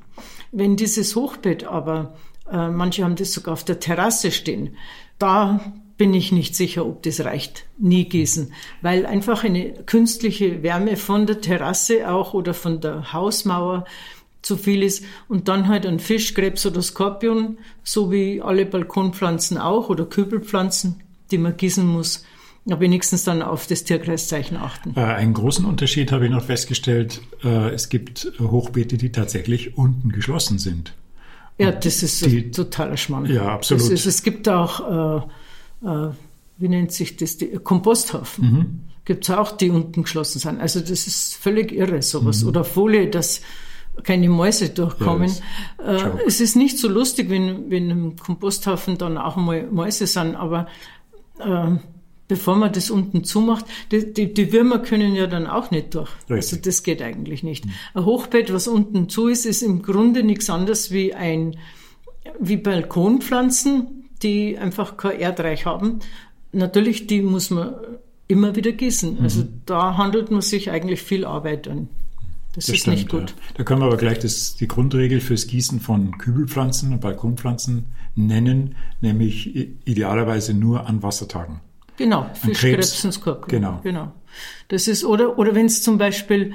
Wenn 0.52 0.76
dieses 0.76 1.16
Hochbett 1.16 1.64
aber, 1.64 2.14
äh, 2.50 2.68
manche 2.68 3.04
haben 3.04 3.16
das 3.16 3.32
sogar 3.32 3.54
auf 3.54 3.64
der 3.64 3.80
Terrasse 3.80 4.30
stehen, 4.30 4.76
da 5.18 5.60
bin 5.96 6.12
ich 6.12 6.32
nicht 6.32 6.54
sicher, 6.54 6.84
ob 6.84 7.02
das 7.02 7.24
reicht. 7.24 7.64
Nie 7.78 8.04
gießen. 8.04 8.52
Weil 8.82 9.06
einfach 9.06 9.44
eine 9.44 9.72
künstliche 9.84 10.62
Wärme 10.62 10.96
von 10.96 11.26
der 11.26 11.40
Terrasse 11.40 12.10
auch 12.10 12.34
oder 12.34 12.54
von 12.54 12.80
der 12.80 13.12
Hausmauer 13.12 13.86
zu 14.42 14.56
viel 14.56 14.82
ist. 14.82 15.04
Und 15.28 15.48
dann 15.48 15.68
halt 15.68 15.86
ein 15.86 15.98
Fisch, 15.98 16.34
Krebs 16.34 16.66
oder 16.66 16.82
Skorpion, 16.82 17.58
so 17.82 18.12
wie 18.12 18.42
alle 18.42 18.66
Balkonpflanzen 18.66 19.58
auch 19.58 19.88
oder 19.88 20.04
Kübelpflanzen, 20.04 21.02
die 21.30 21.38
man 21.38 21.56
gießen 21.56 21.86
muss. 21.86 22.24
Aber 22.68 22.80
wenigstens 22.80 23.24
dann 23.24 23.42
auf 23.42 23.66
das 23.66 23.84
Tierkreiszeichen 23.84 24.56
achten. 24.56 24.92
Äh, 24.96 25.00
einen 25.00 25.34
großen 25.34 25.64
Unterschied 25.64 26.12
habe 26.12 26.26
ich 26.26 26.30
noch 26.30 26.44
festgestellt. 26.44 27.22
Äh, 27.42 27.70
es 27.70 27.88
gibt 27.88 28.32
Hochbeete, 28.40 28.98
die 28.98 29.12
tatsächlich 29.12 29.78
unten 29.78 30.10
geschlossen 30.10 30.58
sind. 30.58 30.92
Ja, 31.58 31.72
das 31.72 32.02
ist 32.02 32.24
die, 32.26 32.50
totaler 32.50 32.96
Schmarrn. 32.96 33.26
Ja, 33.26 33.54
absolut. 33.54 33.90
Ist, 33.90 34.06
es 34.06 34.22
gibt 34.22 34.48
auch 34.48 35.22
äh, 35.22 35.26
äh, 35.86 36.10
wie 36.58 36.68
nennt 36.68 36.92
sich 36.92 37.16
das, 37.16 37.36
die 37.36 37.48
Komposthaufen. 37.48 38.44
Mhm. 38.44 38.80
Gibt 39.04 39.28
es 39.28 39.30
auch, 39.30 39.52
die 39.52 39.70
unten 39.70 40.02
geschlossen 40.02 40.38
sind. 40.38 40.60
Also 40.60 40.80
das 40.80 41.06
ist 41.06 41.36
völlig 41.36 41.72
irre, 41.72 42.02
sowas. 42.02 42.42
Mhm. 42.42 42.48
Oder 42.48 42.64
Folie, 42.64 43.08
dass 43.08 43.40
keine 44.02 44.28
Mäuse 44.28 44.70
durchkommen. 44.70 45.30
Ja, 45.78 46.08
äh, 46.08 46.10
es 46.26 46.40
ist 46.40 46.56
nicht 46.56 46.78
so 46.78 46.88
lustig, 46.88 47.30
wenn, 47.30 47.70
wenn 47.70 47.90
im 47.90 48.16
Komposthaufen 48.16 48.98
dann 48.98 49.16
auch 49.16 49.36
mal 49.36 49.66
Mäuse 49.70 50.06
sind, 50.06 50.34
aber 50.34 50.66
äh, 51.38 51.76
bevor 52.28 52.56
man 52.56 52.72
das 52.72 52.90
unten 52.90 53.24
zumacht, 53.24 53.64
die, 53.92 54.12
die, 54.12 54.32
die 54.32 54.52
Würmer 54.52 54.78
können 54.80 55.14
ja 55.14 55.26
dann 55.26 55.46
auch 55.46 55.70
nicht 55.70 55.94
durch. 55.94 56.10
Richtig. 56.28 56.36
Also 56.36 56.56
das 56.56 56.82
geht 56.82 57.02
eigentlich 57.02 57.42
nicht. 57.42 57.66
Mhm. 57.66 57.70
Ein 57.94 58.04
Hochbett, 58.04 58.52
was 58.52 58.68
unten 58.68 59.08
zu 59.08 59.28
ist, 59.28 59.46
ist 59.46 59.62
im 59.62 59.82
Grunde 59.82 60.22
nichts 60.22 60.50
anderes 60.50 60.90
wie 60.90 61.14
ein 61.14 61.56
wie 62.40 62.56
Balkonpflanzen, 62.56 64.08
die 64.22 64.58
einfach 64.58 64.96
kein 64.96 65.20
Erdreich 65.20 65.66
haben. 65.66 66.00
Natürlich, 66.52 67.06
die 67.06 67.22
muss 67.22 67.50
man 67.50 67.74
immer 68.28 68.56
wieder 68.56 68.72
gießen. 68.72 69.18
Mhm. 69.18 69.22
Also 69.22 69.44
da 69.66 69.96
handelt 69.96 70.30
man 70.30 70.40
sich 70.40 70.70
eigentlich 70.70 71.02
viel 71.02 71.24
Arbeit 71.24 71.68
an. 71.68 71.88
Das, 72.54 72.66
das 72.66 72.74
ist 72.74 72.80
stimmt, 72.80 72.96
nicht 72.96 73.08
gut. 73.10 73.30
Ja. 73.30 73.36
Da 73.58 73.64
können 73.64 73.80
wir 73.82 73.86
aber 73.86 73.98
gleich 73.98 74.18
das, 74.18 74.56
die 74.56 74.66
Grundregel 74.66 75.20
fürs 75.20 75.46
Gießen 75.46 75.78
von 75.78 76.16
Kübelpflanzen 76.16 76.92
und 76.92 77.00
Balkonpflanzen 77.00 77.84
nennen, 78.14 78.76
nämlich 79.02 79.54
idealerweise 79.84 80.54
nur 80.54 80.86
an 80.86 81.02
Wassertagen. 81.02 81.60
Genau, 81.96 82.30
Fisch, 82.34 82.58
Krebs, 82.58 83.00
Krebs 83.00 83.18
und 83.18 83.48
Genau. 83.48 83.80
genau. 83.82 84.12
Das 84.68 84.88
ist, 84.88 85.04
oder, 85.04 85.38
oder 85.38 85.54
wenn 85.54 85.66
es 85.66 85.82
zum 85.82 85.98
Beispiel 85.98 86.52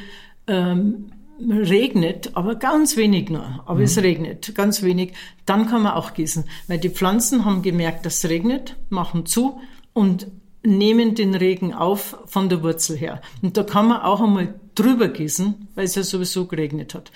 ähm, 0.48 1.12
regnet, 1.40 2.32
aber 2.36 2.56
ganz 2.56 2.98
wenig 2.98 3.30
nur, 3.30 3.64
aber 3.66 3.80
mhm. 3.80 3.86
es 3.86 3.98
regnet, 3.98 4.54
ganz 4.56 4.84
wenig, 4.84 5.14
dann 5.46 5.68
kann 5.68 5.84
man 5.84 5.94
auch 5.94 6.14
gießen. 6.14 6.44
Weil 6.68 6.78
die 6.78 6.90
Pflanzen 6.90 7.46
haben 7.46 7.62
gemerkt, 7.62 8.06
dass 8.06 8.24
es 8.24 8.30
regnet, 8.30 8.76
machen 8.90 9.26
zu 9.26 9.60
und 9.94 10.28
nehmen 10.64 11.16
den 11.16 11.34
Regen 11.34 11.74
auf 11.74 12.18
von 12.26 12.50
der 12.50 12.62
Wurzel 12.62 12.98
her. 12.98 13.22
Und 13.42 13.58
da 13.58 13.64
kann 13.64 13.88
man 13.88 14.02
auch 14.02 14.22
einmal 14.22 14.54
drüber 14.76 15.08
gießen, 15.08 15.70
weil 15.76 15.86
es 15.86 15.96
ja 15.96 16.04
sowieso 16.04 16.46
geregnet 16.46 16.94
hat. 16.94 17.12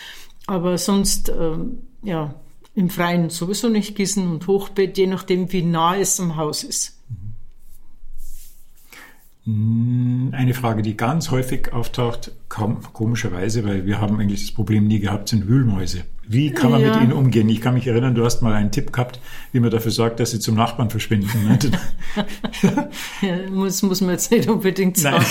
Aber 0.47 0.77
sonst, 0.77 1.29
ähm, 1.29 1.79
ja, 2.03 2.35
im 2.73 2.89
Freien 2.89 3.29
sowieso 3.29 3.69
nicht 3.69 3.95
gießen 3.95 4.27
und 4.27 4.47
Hochbett, 4.47 4.97
je 4.97 5.07
nachdem, 5.07 5.51
wie 5.51 5.61
nah 5.61 5.95
es 5.95 6.19
am 6.19 6.35
Haus 6.35 6.63
ist. 6.63 6.94
Hm, 9.45 10.29
eine 10.31 10.55
Frage, 10.55 10.81
die 10.81 10.97
ganz 10.97 11.29
häufig 11.29 11.71
auftaucht, 11.71 12.31
kaum, 12.49 12.81
komischerweise, 12.93 13.63
weil 13.63 13.85
wir 13.85 14.01
haben 14.01 14.19
eigentlich 14.19 14.41
das 14.41 14.51
Problem 14.51 14.87
nie 14.87 14.99
gehabt, 14.99 15.29
sind 15.29 15.47
Wühlmäuse. 15.47 16.03
Wie 16.27 16.51
kann 16.51 16.71
man 16.71 16.81
ja. 16.81 16.93
mit 16.93 17.03
ihnen 17.03 17.13
umgehen? 17.13 17.47
Ich 17.49 17.61
kann 17.61 17.75
mich 17.75 17.85
erinnern, 17.85 18.15
du 18.15 18.25
hast 18.25 18.41
mal 18.41 18.53
einen 18.53 18.71
Tipp 18.71 18.91
gehabt, 18.91 19.19
wie 19.51 19.59
man 19.59 19.69
dafür 19.69 19.91
sorgt, 19.91 20.19
dass 20.19 20.31
sie 20.31 20.39
zum 20.39 20.55
Nachbarn 20.55 20.89
verschwinden. 20.89 21.29
Ne? 21.47 21.59
ja, 23.21 23.49
muss, 23.51 23.83
muss 23.83 24.01
man 24.01 24.11
jetzt 24.11 24.31
nicht 24.31 24.49
unbedingt 24.49 24.97
sagen. 24.97 25.23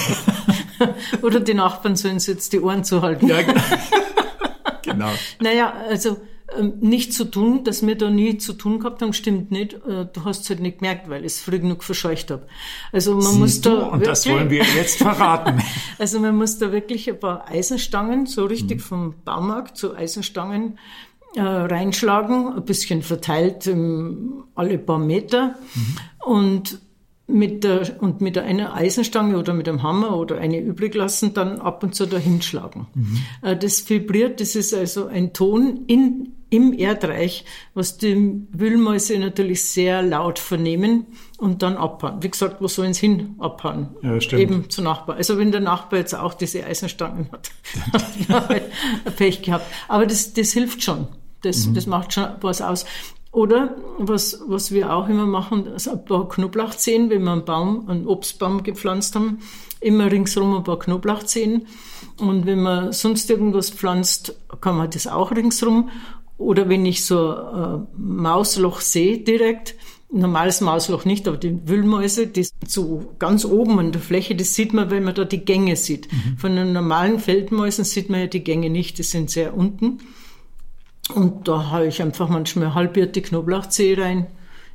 Oder 1.22 1.40
die 1.40 1.54
Nachbarn 1.54 1.96
sollen 1.96 2.20
sich 2.20 2.34
jetzt 2.34 2.52
die 2.52 2.60
Ohren 2.60 2.84
zuhalten. 2.84 3.26
Ja, 3.26 3.38
genau. 4.82 5.10
Naja, 5.40 5.72
also 5.90 6.18
ähm, 6.58 6.74
nicht 6.80 7.12
zu 7.12 7.24
tun, 7.24 7.64
dass 7.64 7.86
wir 7.86 7.96
da 7.96 8.10
nie 8.10 8.38
zu 8.38 8.52
tun 8.52 8.78
gehabt 8.78 9.02
haben, 9.02 9.12
stimmt 9.12 9.50
nicht. 9.50 9.74
Äh, 9.74 10.06
du 10.12 10.24
hast 10.24 10.42
es 10.42 10.50
halt 10.50 10.60
nicht 10.60 10.78
gemerkt, 10.78 11.08
weil 11.08 11.20
ich 11.20 11.32
es 11.32 11.40
früh 11.40 11.58
genug 11.58 11.84
verscheucht 11.84 12.30
habe. 12.30 12.46
Also 12.92 13.14
man 13.14 13.22
Siehst 13.22 13.38
muss 13.38 13.60
da. 13.60 13.70
Du? 13.70 13.76
Und 13.76 13.92
wirklich, 13.92 14.08
das 14.08 14.28
wollen 14.28 14.50
wir 14.50 14.64
jetzt 14.76 14.98
verraten. 14.98 15.62
also 15.98 16.20
man 16.20 16.36
muss 16.36 16.58
da 16.58 16.72
wirklich 16.72 17.08
ein 17.08 17.18
paar 17.18 17.48
Eisenstangen, 17.48 18.26
so 18.26 18.44
richtig 18.44 18.78
mhm. 18.78 18.82
vom 18.82 19.14
Baumarkt 19.24 19.76
zu 19.76 19.94
Eisenstangen 19.94 20.78
äh, 21.36 21.40
reinschlagen, 21.40 22.52
ein 22.54 22.64
bisschen 22.64 23.02
verteilt 23.02 23.66
ähm, 23.66 24.44
alle 24.54 24.78
paar 24.78 24.98
Meter. 24.98 25.56
Mhm. 25.74 25.96
Und 26.24 26.78
mit 27.26 27.64
der, 27.64 28.02
und 28.02 28.20
mit 28.20 28.36
einer 28.36 28.74
Eisenstange 28.74 29.38
oder 29.38 29.54
mit 29.54 29.68
einem 29.68 29.82
Hammer 29.82 30.16
oder 30.16 30.38
eine 30.38 30.60
übrig 30.60 30.94
lassen, 30.94 31.32
dann 31.32 31.58
ab 31.58 31.82
und 31.82 31.94
zu 31.94 32.06
dahin 32.06 32.42
schlagen. 32.42 32.86
Mhm. 32.94 33.18
Äh, 33.42 33.56
das 33.56 33.88
vibriert, 33.88 34.40
das 34.40 34.54
ist 34.54 34.74
also 34.74 35.06
ein 35.06 35.32
Ton 35.32 35.84
in, 35.86 36.33
im 36.50 36.72
Erdreich, 36.72 37.44
was 37.74 37.98
die 37.98 38.46
Wühlmäuse 38.52 39.18
natürlich 39.18 39.68
sehr 39.68 40.02
laut 40.02 40.38
vernehmen 40.38 41.06
und 41.38 41.62
dann 41.62 41.76
abhauen. 41.76 42.22
Wie 42.22 42.30
gesagt, 42.30 42.60
wo 42.60 42.68
sollen 42.68 42.94
sie 42.94 43.06
hin 43.08 43.34
abhauen? 43.38 43.88
Ja, 44.02 44.20
stimmt. 44.20 44.42
Eben 44.42 44.70
zu 44.70 44.82
Nachbar. 44.82 45.16
Also 45.16 45.38
wenn 45.38 45.52
der 45.52 45.60
Nachbar 45.60 45.98
jetzt 45.98 46.14
auch 46.14 46.34
diese 46.34 46.64
Eisenstangen 46.64 47.28
hat, 47.32 47.50
hat 48.28 48.48
halt 48.48 48.64
Pech 49.16 49.42
gehabt. 49.42 49.66
Aber 49.88 50.06
das, 50.06 50.32
das 50.32 50.52
hilft 50.52 50.82
schon. 50.82 51.08
Das, 51.42 51.66
mhm. 51.66 51.74
das 51.74 51.86
macht 51.86 52.12
schon 52.12 52.28
was 52.40 52.62
aus. 52.62 52.86
Oder 53.34 53.76
was, 53.98 54.40
was 54.46 54.70
wir 54.70 54.94
auch 54.94 55.08
immer 55.08 55.26
machen, 55.26 55.66
also 55.66 55.90
ein 55.90 56.04
paar 56.04 56.28
Knoblauchzehen, 56.28 57.10
wenn 57.10 57.24
wir 57.24 57.32
einen 57.32 57.44
Baum, 57.44 57.88
einen 57.88 58.06
Obstbaum 58.06 58.62
gepflanzt 58.62 59.16
haben, 59.16 59.40
immer 59.80 60.10
ringsherum 60.10 60.56
ein 60.56 60.62
paar 60.62 60.78
Knoblauchzehen. 60.78 61.66
Und 62.20 62.46
wenn 62.46 62.62
man 62.62 62.92
sonst 62.92 63.28
irgendwas 63.28 63.70
pflanzt, 63.70 64.36
kann 64.60 64.76
man 64.76 64.88
das 64.88 65.08
auch 65.08 65.32
ringsherum. 65.32 65.90
Oder 66.36 66.68
wenn 66.68 66.84
ich 66.84 67.04
so 67.04 67.34
ein 67.34 67.86
Mausloch 67.96 68.80
sehe 68.80 69.18
direkt, 69.18 69.76
normales 70.14 70.60
Mausloch 70.60 71.04
nicht, 71.04 71.26
aber 71.28 71.36
die 71.36 71.68
Wühlmäuse, 71.68 72.26
die 72.26 72.46
so 72.66 73.14
ganz 73.18 73.44
oben 73.44 73.78
an 73.78 73.92
der 73.92 74.00
Fläche, 74.00 74.34
das 74.34 74.54
sieht 74.54 74.72
man, 74.72 74.90
wenn 74.90 75.04
man 75.04 75.14
da 75.14 75.24
die 75.24 75.44
Gänge 75.44 75.76
sieht. 75.76 76.12
Mhm. 76.12 76.38
Von 76.38 76.56
den 76.56 76.72
normalen 76.72 77.18
Feldmäusen 77.18 77.84
sieht 77.84 78.10
man 78.10 78.20
ja 78.20 78.26
die 78.26 78.44
Gänge 78.44 78.70
nicht, 78.70 78.98
die 78.98 79.02
sind 79.02 79.30
sehr 79.30 79.56
unten. 79.56 80.00
Und 81.14 81.48
da 81.48 81.70
habe 81.70 81.86
ich 81.86 82.00
einfach 82.00 82.28
manchmal 82.28 82.74
halbierte 82.74 83.20
Knoblauchzehe 83.20 83.98
rein, 83.98 84.26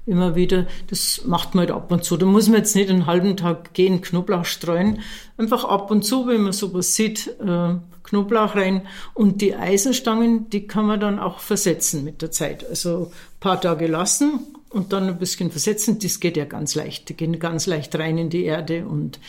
immer 0.06 0.36
wieder. 0.36 0.68
Das 0.88 1.24
macht 1.26 1.56
man 1.56 1.62
halt 1.68 1.72
ab 1.72 1.92
und 1.92 2.04
zu. 2.04 2.18
Da 2.18 2.26
muss 2.26 2.48
man 2.48 2.58
jetzt 2.58 2.76
nicht 2.76 2.90
einen 2.90 3.06
halben 3.06 3.36
Tag 3.36 3.74
gehen, 3.74 4.02
Knoblauch 4.02 4.46
streuen. 4.46 5.00
Einfach 5.38 5.64
ab 5.64 5.90
und 5.90 6.04
zu, 6.04 6.28
wenn 6.28 6.42
man 6.42 6.54
sowas 6.54 6.96
sieht, 6.96 7.28
äh, 7.40 7.76
Knoblauch 8.10 8.56
rein. 8.56 8.82
Und 9.14 9.42
die 9.42 9.56
Eisenstangen, 9.56 10.50
die 10.50 10.68
kann 10.68 10.86
man 10.86 11.00
dann 11.00 11.20
auch 11.20 11.40
versetzen 11.40 12.04
mit 12.04 12.22
der 12.22 12.32
Zeit. 12.32 12.68
Also 12.68 13.12
ein 13.12 13.40
paar 13.40 13.62
Tage 13.62 13.88
lassen 13.88 14.40
und 14.70 14.94
dann 14.94 15.08
ein 15.08 15.18
bisschen 15.18 15.52
versetzen. 15.52 16.00
Das 16.00 16.20
geht 16.20 16.38
ja 16.38 16.46
ganz 16.46 16.76
leicht. 16.76 17.10
Die 17.10 17.16
gehen 17.16 17.40
ganz 17.40 17.66
leicht 17.68 17.96
rein 17.98 18.18
in 18.18 18.30
die 18.30 18.44
Erde. 18.44 18.86
Und 18.86 19.20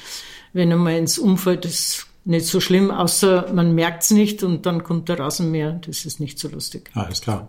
wenn 0.52 0.72
einmal 0.72 0.96
ins 0.96 1.18
Umfeld 1.18 1.64
das 1.64 2.06
nicht 2.25 2.46
so 2.46 2.60
schlimm, 2.60 2.90
außer 2.90 3.52
man 3.54 3.75
merkt 3.75 4.02
es 4.02 4.10
nicht 4.10 4.42
und 4.42 4.66
dann 4.66 4.84
kommt 4.84 5.08
der 5.08 5.18
Rasenmäher. 5.18 5.80
Das 5.87 6.04
ist 6.04 6.20
nicht 6.20 6.38
so 6.38 6.49
lustig. 6.49 6.90
Alles 6.94 7.20
klar. 7.20 7.49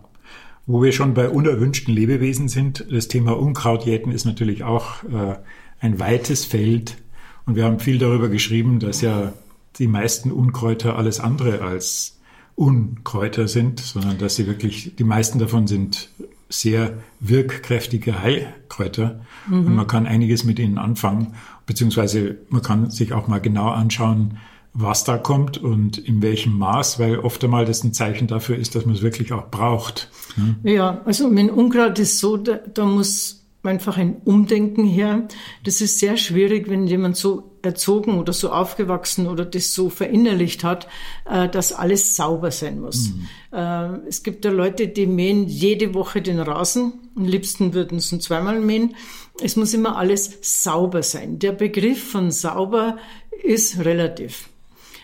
Wo 0.67 0.83
wir 0.83 0.91
schon 0.91 1.13
bei 1.13 1.29
unerwünschten 1.29 1.93
Lebewesen 1.93 2.47
sind, 2.47 2.85
das 2.89 3.07
Thema 3.07 3.37
Unkrautjäten 3.37 4.11
ist 4.11 4.25
natürlich 4.25 4.63
auch 4.63 5.03
äh, 5.03 5.37
ein 5.79 5.99
weites 5.99 6.45
Feld. 6.45 6.97
Und 7.45 7.55
wir 7.55 7.65
haben 7.65 7.79
viel 7.79 7.97
darüber 7.97 8.29
geschrieben, 8.29 8.79
dass 8.79 9.01
ja 9.01 9.33
die 9.79 9.87
meisten 9.87 10.31
Unkräuter 10.31 10.97
alles 10.97 11.19
andere 11.19 11.61
als 11.61 12.19
Unkräuter 12.55 13.47
sind, 13.47 13.79
sondern 13.79 14.17
dass 14.17 14.35
sie 14.35 14.47
wirklich, 14.47 14.95
die 14.95 15.03
meisten 15.03 15.39
davon 15.39 15.67
sind 15.67 16.09
sehr 16.49 16.97
wirkkräftige 17.19 18.21
Heilkräuter. 18.21 19.21
Mhm. 19.47 19.67
Und 19.67 19.75
man 19.75 19.87
kann 19.87 20.05
einiges 20.05 20.43
mit 20.43 20.59
ihnen 20.59 20.77
anfangen, 20.77 21.35
beziehungsweise 21.65 22.37
man 22.49 22.61
kann 22.61 22.91
sich 22.91 23.13
auch 23.13 23.27
mal 23.27 23.39
genau 23.39 23.69
anschauen, 23.69 24.37
was 24.73 25.03
da 25.03 25.17
kommt 25.17 25.57
und 25.57 25.97
in 25.97 26.21
welchem 26.21 26.57
Maß, 26.57 26.97
weil 26.99 27.19
oft 27.19 27.43
einmal 27.43 27.65
das 27.65 27.83
ein 27.83 27.93
Zeichen 27.93 28.27
dafür 28.27 28.57
ist, 28.57 28.75
dass 28.75 28.85
man 28.85 28.95
es 28.95 29.01
wirklich 29.01 29.33
auch 29.33 29.49
braucht. 29.49 30.09
Hm? 30.35 30.57
Ja, 30.63 31.01
also 31.05 31.29
mein 31.29 31.49
Unkraut 31.49 31.99
ist 31.99 32.19
so, 32.19 32.37
da, 32.37 32.59
da 32.73 32.85
muss 32.85 33.43
einfach 33.63 33.97
ein 33.97 34.17
Umdenken 34.23 34.85
her. 34.85 35.27
Das 35.63 35.81
ist 35.81 35.99
sehr 35.99 36.15
schwierig, 36.15 36.69
wenn 36.69 36.87
jemand 36.87 37.17
so 37.17 37.50
erzogen 37.63 38.19
oder 38.19 38.33
so 38.33 38.51
aufgewachsen 38.51 39.27
oder 39.27 39.45
das 39.45 39.73
so 39.73 39.89
verinnerlicht 39.89 40.63
hat, 40.63 40.87
äh, 41.29 41.49
dass 41.49 41.73
alles 41.73 42.15
sauber 42.15 42.51
sein 42.51 42.79
muss. 42.79 43.09
Mhm. 43.09 43.27
Äh, 43.57 44.07
es 44.07 44.23
gibt 44.23 44.45
ja 44.45 44.51
Leute, 44.51 44.87
die 44.87 45.07
mähen 45.07 45.47
jede 45.47 45.93
Woche 45.93 46.21
den 46.21 46.39
Rasen. 46.39 46.93
Am 47.15 47.25
liebsten 47.25 47.73
würden 47.73 47.99
sie 47.99 48.19
zweimal 48.19 48.59
mähen. 48.59 48.95
Es 49.41 49.55
muss 49.55 49.73
immer 49.73 49.97
alles 49.97 50.37
sauber 50.41 51.03
sein. 51.03 51.39
Der 51.39 51.51
Begriff 51.51 52.11
von 52.11 52.31
sauber 52.31 52.97
ist 53.43 53.79
relativ. 53.83 54.49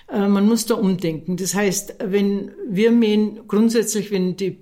Äh, 0.09 0.27
man 0.27 0.45
muss 0.47 0.65
da 0.65 0.75
umdenken. 0.75 1.37
Das 1.37 1.53
heißt, 1.53 1.95
wenn 2.03 2.51
wir 2.69 2.91
mähen, 2.91 3.41
grundsätzlich, 3.47 4.11
wenn 4.11 4.37
die, 4.37 4.57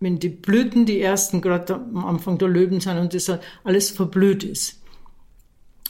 wenn 0.00 0.18
die 0.18 0.28
Blüten, 0.28 0.86
die 0.86 1.00
ersten, 1.00 1.40
gerade 1.40 1.74
am 1.74 2.04
Anfang 2.04 2.38
der 2.38 2.48
Löwen 2.48 2.80
sind 2.80 2.98
und 2.98 3.14
das 3.14 3.30
alles 3.64 3.90
verblüht 3.90 4.44
ist, 4.44 4.81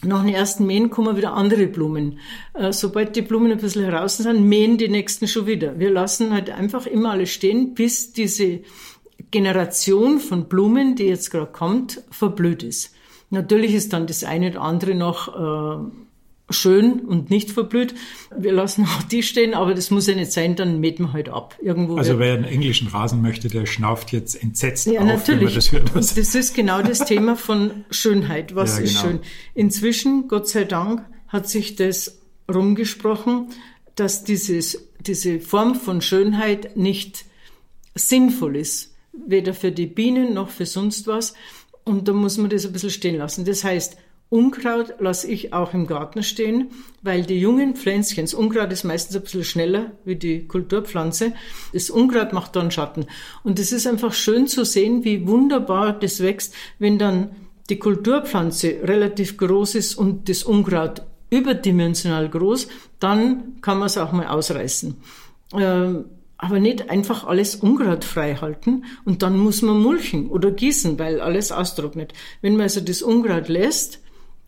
nach 0.05 0.25
den 0.25 0.35
ersten 0.35 0.67
Mähen 0.67 0.91
kommen 0.91 1.17
wieder 1.17 1.35
andere 1.35 1.67
Blumen. 1.67 2.19
Äh, 2.55 2.73
sobald 2.73 3.17
die 3.17 3.23
Blumen 3.23 3.53
ein 3.53 3.59
bisschen 3.59 3.85
heraus 3.85 4.17
sind, 4.17 4.49
mähen 4.49 4.79
die 4.79 4.89
nächsten 4.89 5.29
schon 5.29 5.47
wieder. 5.47 5.79
Wir 5.79 5.91
lassen 5.91 6.33
halt 6.33 6.51
einfach 6.51 6.87
immer 6.87 7.13
alles 7.13 7.31
stehen, 7.31 7.75
bis 7.75 8.13
diese 8.13 8.61
Generation 9.31 10.19
von 10.19 10.49
Blumen, 10.49 10.97
die 10.97 11.05
jetzt 11.05 11.31
gerade 11.31 11.51
kommt, 11.51 12.03
verblüht 12.11 12.63
ist. 12.63 12.95
Natürlich 13.31 13.75
ist 13.75 13.93
dann 13.93 14.07
das 14.07 14.25
eine 14.25 14.51
oder 14.51 14.61
andere 14.61 14.95
noch 14.95 15.29
äh, 15.29 15.91
schön 16.53 17.01
und 17.01 17.31
nicht 17.31 17.51
verblüht. 17.51 17.95
Wir 18.37 18.53
lassen 18.53 18.85
auch 18.85 19.03
die 19.03 19.23
stehen, 19.23 19.55
aber 19.55 19.75
das 19.75 19.91
muss 19.91 20.07
ja 20.07 20.15
nicht 20.15 20.33
sein, 20.33 20.57
dann 20.57 20.81
mäht 20.81 21.01
man 21.01 21.13
halt 21.13 21.29
ab. 21.29 21.57
Irgendwo 21.63 21.97
also 21.97 22.19
wer 22.19 22.35
einen 22.35 22.45
englischen 22.45 22.89
Rasen 22.89 23.23
möchte, 23.23 23.49
der 23.49 23.67
schnauft 23.67 24.13
jetzt 24.13 24.41
entsetzt 24.43 24.87
ja, 24.87 25.01
auf, 25.01 25.07
natürlich. 25.07 25.55
das 25.55 25.73
hört. 25.73 25.95
Und 25.95 26.17
das 26.17 26.35
ist 26.35 26.55
genau 26.55 26.83
das 26.83 27.05
Thema 27.05 27.37
von 27.37 27.85
Schönheit. 27.91 28.55
Was 28.55 28.79
ja, 28.79 28.85
ist 28.85 28.91
genau. 28.91 29.01
schön? 29.03 29.21
Inzwischen, 29.55 30.29
Gott 30.29 30.49
sei 30.49 30.65
Dank, 30.65 31.03
hat 31.29 31.49
sich 31.49 31.77
das 31.77 32.21
rumgesprochen, 32.53 33.49
dass 33.95 34.25
dieses, 34.25 34.89
diese 35.01 35.41
Form 35.41 35.75
von 35.75 36.01
Schönheit 36.01 36.77
nicht 36.77 37.25
sinnvoll 37.95 38.57
ist. 38.57 38.95
Weder 39.13 39.55
für 39.55 39.73
die 39.73 39.87
Bienen 39.87 40.35
noch 40.35 40.49
für 40.49 40.67
sonst 40.67 41.07
was. 41.07 41.35
Und 41.85 42.09
da 42.09 42.13
muss 42.13 42.39
man 42.39 42.51
das 42.51 42.65
ein 42.65 42.73
bisschen 42.73 42.91
stehen 42.91 43.17
lassen. 43.17 43.45
Das 43.45 43.65
heißt, 43.65 43.97
Unkraut 44.33 44.95
lasse 44.99 45.31
ich 45.31 45.53
auch 45.53 45.75
im 45.75 45.87
Garten 45.87 46.23
stehen, 46.23 46.71
weil 47.03 47.23
die 47.23 47.39
jungen 47.39 47.77
Pflänzchen, 47.77 48.25
das 48.25 48.33
Unkraut 48.33 48.73
ist 48.73 48.83
meistens 48.83 49.15
ein 49.15 49.23
bisschen 49.23 49.45
schneller 49.45 49.93
wie 50.07 50.17
die 50.17 50.49
Kulturpflanze, 50.49 51.35
das 51.75 51.91
Unkraut 51.91 52.33
macht 52.33 52.57
dann 52.57 52.71
Schatten. 52.71 53.05
Und 53.45 53.59
es 53.59 53.73
ist 53.73 53.87
einfach 53.87 54.15
schön 54.15 54.47
zu 54.47 54.65
sehen, 54.65 55.05
wie 55.05 55.29
wunderbar 55.29 55.93
das 55.93 56.21
wächst, 56.21 56.55
wenn 56.79 56.99
dann 56.99 57.37
die 57.69 57.79
Kulturpflanze 57.79 58.79
relativ 58.85 59.37
groß 59.37 59.75
ist 59.75 59.97
und 59.97 60.31
das 60.31 60.45
Unkraut 60.45 61.03
überdimensional 61.29 62.31
groß, 62.31 62.69
dann 63.01 63.61
kann 63.61 63.77
man 63.77 63.89
es 63.89 63.99
auch 63.99 64.13
mal 64.13 64.29
ausreißen. 64.29 64.97
Ähm, 65.59 66.07
aber 66.39 66.59
nicht 66.59 66.89
einfach 66.89 67.25
alles 67.25 67.57
Unkraut 67.57 68.03
frei 68.03 68.37
halten 68.37 68.87
und 69.05 69.23
dann 69.23 69.37
muss 69.37 69.61
man 69.61 69.79
mulchen 69.79 70.31
oder 70.31 70.51
gießen, 70.51 70.99
weil 70.99 71.21
alles 71.21 71.53
austrocknet. 71.53 72.15
Wenn 72.41 72.55
man 72.55 72.63
also 72.63 72.81
das 72.81 73.03
Unkraut 73.03 73.49
lässt, 73.49 74.01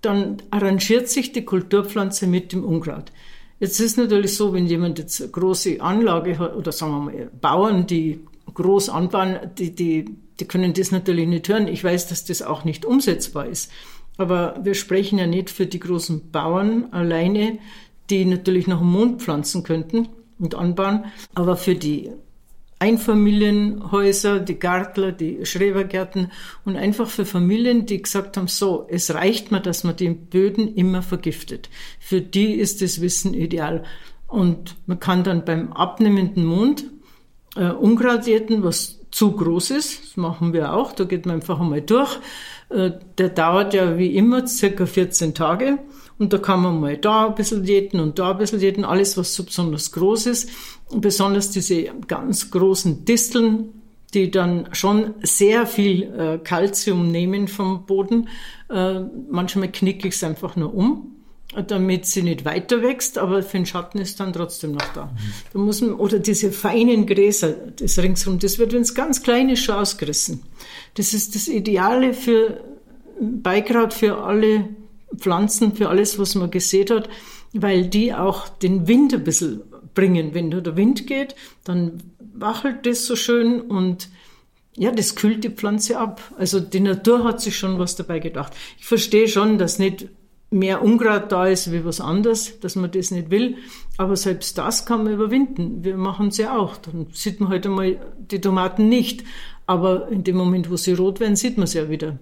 dann 0.04 0.38
arrangiert 0.50 1.08
sich 1.08 1.32
die 1.32 1.44
Kulturpflanze 1.44 2.26
mit 2.26 2.52
dem 2.52 2.64
Unkraut. 2.64 3.12
Jetzt 3.60 3.80
ist 3.80 3.96
natürlich 3.96 4.34
so, 4.34 4.52
wenn 4.52 4.66
jemand 4.66 4.98
jetzt 4.98 5.20
eine 5.22 5.30
große 5.30 5.80
Anlage 5.80 6.38
hat, 6.38 6.56
oder 6.56 6.72
sagen 6.72 6.92
wir 6.92 7.00
mal 7.00 7.30
Bauern, 7.40 7.86
die 7.86 8.20
groß 8.52 8.88
anbauen, 8.88 9.38
die, 9.58 9.74
die, 9.74 10.04
die 10.40 10.44
können 10.44 10.74
das 10.74 10.90
natürlich 10.90 11.26
nicht 11.26 11.48
hören. 11.48 11.68
Ich 11.68 11.82
weiß, 11.82 12.08
dass 12.08 12.24
das 12.24 12.42
auch 12.42 12.64
nicht 12.64 12.84
umsetzbar 12.84 13.46
ist. 13.46 13.70
Aber 14.16 14.60
wir 14.62 14.74
sprechen 14.74 15.18
ja 15.18 15.26
nicht 15.26 15.50
für 15.50 15.66
die 15.66 15.80
großen 15.80 16.30
Bauern 16.30 16.92
alleine, 16.92 17.58
die 18.10 18.24
natürlich 18.24 18.66
noch 18.66 18.80
einen 18.80 18.90
Mond 18.90 19.22
pflanzen 19.22 19.62
könnten 19.62 20.08
und 20.38 20.54
anbauen. 20.54 21.06
Aber 21.34 21.56
für 21.56 21.74
die 21.74 22.10
Einfamilienhäuser, 22.84 24.40
die 24.40 24.58
Gartler, 24.58 25.10
die 25.10 25.46
Schrebergärten 25.46 26.30
und 26.66 26.76
einfach 26.76 27.08
für 27.08 27.24
Familien, 27.24 27.86
die 27.86 28.02
gesagt 28.02 28.36
haben, 28.36 28.46
so, 28.46 28.86
es 28.90 29.14
reicht 29.14 29.50
mir, 29.50 29.60
dass 29.60 29.84
man 29.84 29.96
die 29.96 30.10
Böden 30.10 30.74
immer 30.74 31.00
vergiftet. 31.00 31.70
Für 31.98 32.20
die 32.20 32.52
ist 32.52 32.82
das 32.82 33.00
Wissen 33.00 33.32
ideal. 33.32 33.84
Und 34.28 34.76
man 34.84 35.00
kann 35.00 35.24
dann 35.24 35.46
beim 35.46 35.72
abnehmenden 35.72 36.44
Mond 36.44 36.84
äh, 37.56 37.70
Unkraut 37.70 38.26
jäten, 38.26 38.62
was 38.62 39.00
zu 39.14 39.30
groß 39.32 39.70
ist. 39.70 40.02
Das 40.02 40.16
machen 40.16 40.52
wir 40.52 40.74
auch. 40.74 40.92
Da 40.92 41.04
geht 41.04 41.24
man 41.24 41.36
einfach 41.36 41.60
einmal 41.60 41.80
durch. 41.80 42.18
Äh, 42.68 42.90
der 43.16 43.28
dauert 43.28 43.72
ja 43.72 43.96
wie 43.96 44.16
immer 44.16 44.46
circa 44.46 44.86
14 44.86 45.34
Tage. 45.34 45.78
Und 46.18 46.32
da 46.32 46.38
kann 46.38 46.62
man 46.62 46.80
mal 46.80 46.96
da 46.96 47.28
ein 47.28 47.34
bisschen 47.36 47.64
jäten 47.64 48.00
und 48.00 48.18
da 48.18 48.32
ein 48.32 48.38
bisschen 48.38 48.60
jäten, 48.60 48.84
alles, 48.84 49.16
was 49.16 49.34
so 49.34 49.44
besonders 49.44 49.92
groß 49.92 50.26
ist. 50.26 50.50
Besonders 50.92 51.50
diese 51.50 51.84
ganz 52.08 52.50
großen 52.50 53.04
Disteln, 53.04 53.68
die 54.14 54.30
dann 54.30 54.68
schon 54.72 55.14
sehr 55.22 55.66
viel 55.66 56.02
äh, 56.02 56.38
Kalzium 56.38 57.10
nehmen 57.10 57.46
vom 57.46 57.86
Boden. 57.86 58.28
Äh, 58.68 59.00
manchmal 59.30 59.70
knicke 59.70 60.08
ich 60.08 60.14
es 60.14 60.24
einfach 60.24 60.56
nur 60.56 60.74
um 60.74 61.14
damit 61.62 62.06
sie 62.06 62.22
nicht 62.22 62.44
weiter 62.44 62.82
wächst, 62.82 63.18
aber 63.18 63.42
für 63.42 63.58
den 63.58 63.66
Schatten 63.66 63.98
ist 63.98 64.20
dann 64.20 64.32
trotzdem 64.32 64.72
noch 64.72 64.92
da. 64.94 65.06
Mhm. 65.06 65.18
Da 65.52 65.58
muss 65.58 65.80
man, 65.80 65.94
oder 65.94 66.18
diese 66.18 66.52
feinen 66.52 67.06
Gräser, 67.06 67.52
das 67.52 67.98
ringsherum, 67.98 68.38
das 68.38 68.58
wird, 68.58 68.72
wenn 68.72 68.82
es 68.82 68.94
ganz 68.94 69.22
klein 69.22 69.48
ist, 69.48 69.64
schon 69.64 69.76
ausgerissen. 69.76 70.42
Das 70.94 71.14
ist 71.14 71.34
das 71.34 71.48
Ideale 71.48 72.14
für 72.14 72.60
Beikraut, 73.20 73.92
für 73.92 74.22
alle 74.22 74.68
Pflanzen, 75.16 75.74
für 75.74 75.88
alles, 75.88 76.18
was 76.18 76.34
man 76.34 76.50
gesät 76.50 76.90
hat, 76.90 77.08
weil 77.52 77.86
die 77.86 78.12
auch 78.12 78.48
den 78.48 78.88
Wind 78.88 79.14
ein 79.14 79.24
bisschen 79.24 79.62
bringen. 79.94 80.34
Wenn 80.34 80.50
der 80.50 80.76
Wind 80.76 81.06
geht, 81.06 81.34
dann 81.64 82.02
wachelt 82.34 82.84
das 82.86 83.06
so 83.06 83.16
schön 83.16 83.60
und 83.60 84.08
ja, 84.76 84.90
das 84.90 85.14
kühlt 85.14 85.44
die 85.44 85.50
Pflanze 85.50 85.98
ab. 85.98 86.20
Also 86.36 86.58
die 86.58 86.80
Natur 86.80 87.22
hat 87.24 87.40
sich 87.40 87.56
schon 87.56 87.78
was 87.78 87.94
dabei 87.94 88.18
gedacht. 88.18 88.52
Ich 88.78 88.86
verstehe 88.86 89.28
schon, 89.28 89.56
dass 89.56 89.78
nicht 89.78 90.08
mehr 90.54 90.82
Unkraut 90.82 91.30
da 91.30 91.46
ist 91.46 91.72
wie 91.72 91.84
was 91.84 92.00
anderes, 92.00 92.60
dass 92.60 92.76
man 92.76 92.90
das 92.90 93.10
nicht 93.10 93.30
will. 93.30 93.56
Aber 93.96 94.16
selbst 94.16 94.56
das 94.56 94.86
kann 94.86 95.04
man 95.04 95.12
überwinden. 95.12 95.84
Wir 95.84 95.96
machen 95.96 96.28
es 96.28 96.38
ja 96.38 96.56
auch. 96.56 96.76
Dann 96.76 97.08
sieht 97.12 97.40
man 97.40 97.50
heute 97.50 97.68
halt 97.68 97.76
mal 97.76 98.14
die 98.30 98.40
Tomaten 98.40 98.88
nicht. 98.88 99.24
Aber 99.66 100.08
in 100.08 100.24
dem 100.24 100.36
Moment, 100.36 100.70
wo 100.70 100.76
sie 100.76 100.92
rot 100.92 101.20
werden, 101.20 101.36
sieht 101.36 101.58
man 101.58 101.66
sie 101.66 101.78
ja 101.78 101.90
wieder. 101.90 102.18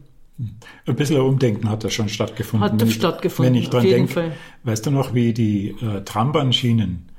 Ein 0.87 0.97
bisschen 0.97 1.17
ein 1.17 1.23
Umdenken 1.23 1.69
hat 1.69 1.85
da 1.85 1.91
schon 1.91 2.09
stattgefunden. 2.09 2.73
Hat 2.73 2.81
wenn 2.81 2.91
stattgefunden, 2.91 3.55
wenn 3.55 3.61
ich 3.61 3.71
dran 3.71 3.85
denke, 3.85 4.33
weißt 4.65 4.87
du 4.87 4.91
noch, 4.91 5.15
wie 5.15 5.33
die 5.33 5.77
äh, 5.81 6.03
Trambandschienen 6.05 7.11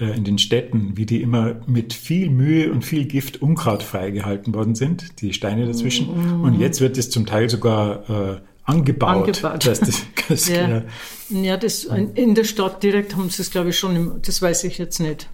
äh, 0.00 0.16
in 0.16 0.24
den 0.24 0.38
Städten, 0.38 0.96
wie 0.96 1.06
die 1.06 1.20
immer 1.20 1.60
mit 1.66 1.92
viel 1.92 2.30
Mühe 2.30 2.72
und 2.72 2.84
viel 2.84 3.04
Gift 3.04 3.42
Unkraut 3.42 3.82
freigehalten 3.82 4.54
worden 4.54 4.74
sind, 4.74 5.20
die 5.20 5.32
Steine 5.32 5.66
dazwischen. 5.66 6.40
Mm. 6.40 6.44
Und 6.44 6.58
jetzt 6.58 6.80
wird 6.80 6.96
es 6.96 7.10
zum 7.10 7.26
Teil 7.26 7.50
sogar 7.50 8.08
äh, 8.08 8.40
angebaut. 8.64 9.28
angebaut. 9.28 9.66
Das, 9.66 9.80
das, 10.28 10.48
ja. 10.48 10.82
ja, 11.30 11.56
das, 11.56 11.84
in 11.84 12.34
der 12.34 12.44
Stadt 12.44 12.82
direkt 12.82 13.16
haben 13.16 13.30
sie 13.30 13.42
es, 13.42 13.50
glaube 13.50 13.70
ich, 13.70 13.78
schon, 13.78 14.20
das 14.22 14.40
weiß 14.40 14.64
ich 14.64 14.78
jetzt 14.78 15.00
nicht. 15.00 15.28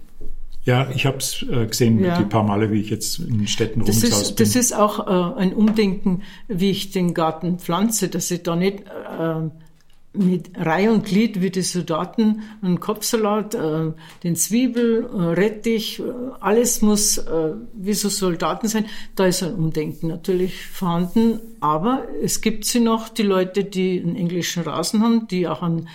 Ja, 0.65 0.89
ich 0.93 1.05
habe 1.05 1.17
es 1.17 1.43
äh, 1.49 1.65
gesehen, 1.65 2.03
ja. 2.03 2.17
die 2.17 2.25
paar 2.25 2.43
Male, 2.43 2.71
wie 2.71 2.81
ich 2.81 2.89
jetzt 2.89 3.19
in 3.19 3.47
Städten 3.47 3.85
das 3.85 4.03
ist, 4.03 4.35
bin. 4.35 4.45
Das 4.45 4.55
ist 4.55 4.73
auch 4.73 5.07
äh, 5.07 5.39
ein 5.39 5.53
Umdenken, 5.53 6.23
wie 6.47 6.69
ich 6.69 6.91
den 6.91 7.13
Garten 7.13 7.59
pflanze, 7.59 8.09
dass 8.09 8.29
ich 8.29 8.43
da 8.43 8.55
nicht 8.55 8.81
äh, 8.81 9.49
mit 10.13 10.51
Reihe 10.57 10.91
und 10.91 11.05
Glied 11.05 11.39
wie 11.39 11.51
die 11.51 11.61
Soldaten 11.61 12.41
einen 12.61 12.79
Kopfsalat, 12.79 13.53
äh, 13.53 13.91
den 14.23 14.35
Zwiebel, 14.35 15.07
äh, 15.13 15.21
Rettich, 15.21 15.99
äh, 15.99 16.03
alles 16.39 16.81
muss 16.81 17.19
äh, 17.19 17.53
wie 17.73 17.93
so 17.93 18.09
Soldaten 18.09 18.67
sein. 18.67 18.85
Da 19.15 19.25
ist 19.25 19.43
ein 19.43 19.53
Umdenken 19.53 20.07
natürlich 20.07 20.65
vorhanden, 20.65 21.39
aber 21.59 22.07
es 22.23 22.41
gibt 22.41 22.65
sie 22.65 22.79
noch, 22.79 23.09
die 23.09 23.23
Leute, 23.23 23.63
die 23.63 24.01
einen 24.01 24.15
englischen 24.15 24.63
Rasen 24.63 25.03
haben, 25.03 25.27
die 25.27 25.47
auch 25.47 25.61
einen 25.61 25.87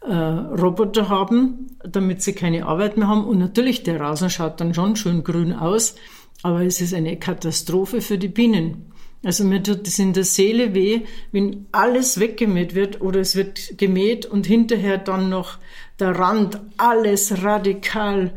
äh, 0.00 0.14
Roboter 0.14 1.10
haben, 1.10 1.76
damit 1.84 2.22
sie 2.22 2.32
keine 2.32 2.64
Arbeit 2.64 2.96
mehr 2.96 3.08
haben. 3.08 3.26
Und 3.26 3.38
natürlich, 3.38 3.82
der 3.82 4.00
Rasen 4.00 4.30
schaut 4.30 4.60
dann 4.60 4.72
schon 4.72 4.96
schön 4.96 5.24
grün 5.24 5.52
aus, 5.52 5.94
aber 6.42 6.62
es 6.62 6.80
ist 6.80 6.94
eine 6.94 7.18
Katastrophe 7.18 8.00
für 8.00 8.16
die 8.16 8.28
Bienen. 8.28 8.92
Also 9.24 9.44
mir 9.44 9.62
tut 9.62 9.86
es 9.86 9.98
in 9.98 10.12
der 10.12 10.24
Seele 10.24 10.74
weh, 10.74 11.00
wenn 11.32 11.66
alles 11.72 12.20
weggemäht 12.20 12.74
wird 12.74 13.00
oder 13.00 13.20
es 13.20 13.34
wird 13.34 13.76
gemäht 13.76 14.26
und 14.26 14.46
hinterher 14.46 14.98
dann 14.98 15.28
noch 15.28 15.58
der 15.98 16.16
Rand 16.16 16.60
alles 16.76 17.42
radikal 17.42 18.32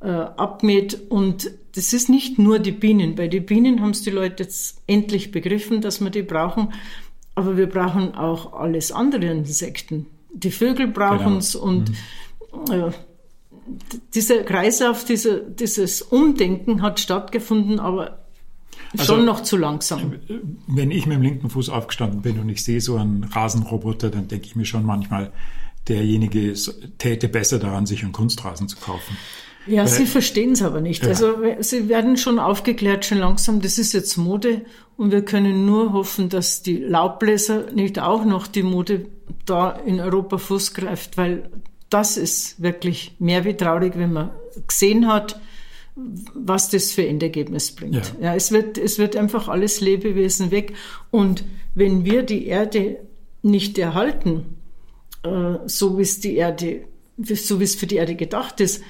äh, 0.00 0.08
abmäht. 0.08 0.98
Und 1.10 1.50
das 1.74 1.92
ist 1.92 2.08
nicht 2.08 2.38
nur 2.38 2.58
die 2.58 2.72
Bienen. 2.72 3.14
Bei 3.14 3.28
den 3.28 3.44
Bienen 3.44 3.82
haben 3.82 3.90
es 3.90 4.02
die 4.02 4.10
Leute 4.10 4.44
jetzt 4.44 4.82
endlich 4.86 5.32
begriffen, 5.32 5.80
dass 5.82 6.00
wir 6.00 6.10
die 6.10 6.22
brauchen. 6.22 6.72
Aber 7.34 7.56
wir 7.56 7.68
brauchen 7.68 8.14
auch 8.14 8.54
alles 8.54 8.90
andere 8.92 9.26
Insekten 9.26 10.06
die 10.32 10.50
Vögel 10.50 10.88
brauchen 10.88 11.38
es 11.38 11.52
genau. 11.52 11.64
und 11.64 11.90
mhm. 11.90 12.72
äh, 12.72 12.90
dieser 14.14 14.42
Kreislauf, 14.42 15.04
dieser, 15.04 15.38
dieses 15.38 16.02
Umdenken 16.02 16.82
hat 16.82 17.00
stattgefunden, 17.00 17.78
aber 17.78 18.21
also, 18.92 19.14
schon 19.14 19.24
noch 19.24 19.42
zu 19.42 19.56
langsam. 19.56 20.12
Äh, 20.28 20.40
wenn 20.66 20.90
ich 20.90 21.06
mit 21.06 21.16
dem 21.16 21.22
linken 21.22 21.50
Fuß 21.50 21.68
aufgestanden 21.68 22.22
bin 22.22 22.38
und 22.38 22.48
ich 22.48 22.64
sehe 22.64 22.80
so 22.80 22.96
einen 22.96 23.24
Rasenroboter, 23.24 24.10
dann 24.10 24.28
denke 24.28 24.46
ich 24.46 24.56
mir 24.56 24.64
schon 24.64 24.84
manchmal, 24.84 25.32
derjenige 25.88 26.54
täte 26.98 27.28
besser 27.28 27.58
daran, 27.58 27.86
sich 27.86 28.02
einen 28.02 28.12
Kunstrasen 28.12 28.68
zu 28.68 28.76
kaufen. 28.76 29.16
Ja, 29.66 29.86
Sie 29.86 30.06
verstehen 30.06 30.52
es 30.52 30.62
aber 30.62 30.80
nicht. 30.80 31.04
Ja. 31.04 31.10
Also 31.10 31.36
Sie 31.60 31.88
werden 31.88 32.16
schon 32.16 32.38
aufgeklärt, 32.38 33.04
schon 33.04 33.18
langsam. 33.18 33.60
Das 33.60 33.78
ist 33.78 33.92
jetzt 33.92 34.16
Mode 34.16 34.62
und 34.96 35.12
wir 35.12 35.24
können 35.24 35.66
nur 35.66 35.92
hoffen, 35.92 36.28
dass 36.28 36.62
die 36.62 36.78
Laubbläser 36.78 37.70
nicht 37.72 38.00
auch 38.00 38.24
noch 38.24 38.46
die 38.46 38.64
Mode 38.64 39.06
da 39.46 39.70
in 39.70 40.00
Europa 40.00 40.38
Fuß 40.38 40.74
greift, 40.74 41.16
weil 41.16 41.48
das 41.90 42.16
ist 42.16 42.60
wirklich 42.60 43.14
mehr 43.18 43.44
wie 43.44 43.54
traurig, 43.54 43.92
wenn 43.96 44.12
man 44.12 44.30
gesehen 44.66 45.06
hat, 45.06 45.40
was 45.94 46.70
das 46.70 46.92
für 46.92 47.06
Endergebnis 47.06 47.72
bringt. 47.72 48.14
Ja. 48.18 48.28
ja, 48.28 48.34
es 48.34 48.50
wird, 48.50 48.78
es 48.78 48.98
wird 48.98 49.16
einfach 49.16 49.48
alles 49.48 49.80
Lebewesen 49.80 50.50
weg. 50.50 50.74
Und 51.10 51.44
wenn 51.74 52.04
wir 52.04 52.22
die 52.22 52.46
Erde 52.46 52.98
nicht 53.42 53.78
erhalten, 53.78 54.56
äh, 55.22 55.56
so 55.66 55.98
wie 55.98 56.02
es 56.02 56.20
die 56.20 56.36
Erde, 56.36 56.84
so 57.18 57.60
wie 57.60 57.64
es 57.64 57.74
für 57.74 57.86
die 57.86 57.96
Erde 57.96 58.14
gedacht 58.14 58.60
ist, 58.60 58.82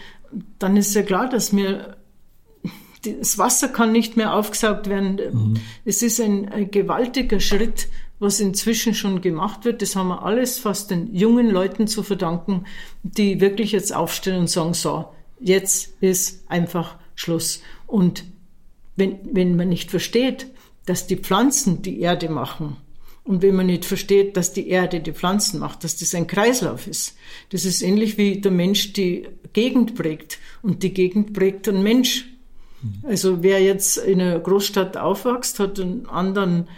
dann 0.59 0.77
ist 0.77 0.95
ja 0.95 1.03
klar, 1.03 1.29
dass 1.29 1.53
mir 1.53 1.97
das 3.03 3.37
Wasser 3.37 3.69
kann 3.69 3.91
nicht 3.91 4.17
mehr 4.17 4.35
aufgesaugt 4.35 4.89
werden. 4.89 5.21
Mhm. 5.33 5.55
Es 5.85 6.03
ist 6.03 6.21
ein, 6.21 6.49
ein, 6.51 6.71
gewaltiger 6.71 7.41
Schritt, 7.41 7.89
was 8.21 8.39
inzwischen 8.39 8.95
schon 8.95 9.21
gemacht 9.21 9.65
wird. 9.65 9.83
Das 9.83 9.97
haben 9.97 10.09
wir 10.09 10.23
alles 10.23 10.59
fast 10.59 10.93
den 10.93 11.13
jungen 11.13 11.51
Leuten 11.51 11.89
zu 11.89 12.05
verdanken, 12.05 12.65
die 13.03 13.41
wirklich 13.41 13.73
jetzt 13.73 13.93
aufstehen 13.93 14.39
und 14.39 14.51
sagen, 14.51 14.75
so, 14.75 15.07
jetzt 15.43 15.95
ist 16.01 16.45
einfach 16.49 16.97
Schluss. 17.15 17.63
Und 17.87 18.25
wenn, 18.97 19.19
wenn 19.33 19.57
man 19.57 19.69
nicht 19.69 19.91
versteht, 19.91 20.47
dass 20.87 21.07
die 21.07 21.17
Pflanzen 21.17 21.83
die 21.83 22.01
Erde 22.01 22.29
machen, 22.29 22.77
und 23.25 23.41
wenn 23.41 23.55
man 23.55 23.67
nicht 23.67 23.85
versteht, 23.85 24.37
dass 24.37 24.53
die 24.53 24.69
Erde 24.69 25.01
die 25.01 25.13
Pflanzen 25.13 25.61
macht, 25.61 25.85
dass 25.85 25.97
das 25.97 26.15
ein 26.15 26.27
Kreislauf 26.27 26.89
ist, 26.89 27.17
das 27.51 27.65
ist 27.65 27.83
ähnlich 27.83 28.19
wie 28.19 28.41
der 28.41 28.51
Mensch 28.51 28.93
die 28.95 29.29
Gegend 29.53 29.95
prägt 29.95 30.39
und 30.61 30.83
die 30.83 30.93
Gegend 30.93 31.33
prägt 31.33 31.69
ein 31.69 31.83
Mensch. 31.83 32.27
Also 33.05 33.45
wer 33.45 33.63
jetzt 33.63 33.97
in 33.97 34.21
einer 34.21 34.41
Großstadt 34.41 34.97
aufwächst, 34.97 35.61
hat 35.61 35.79
einen 35.79 36.07
anderen, 36.07 36.69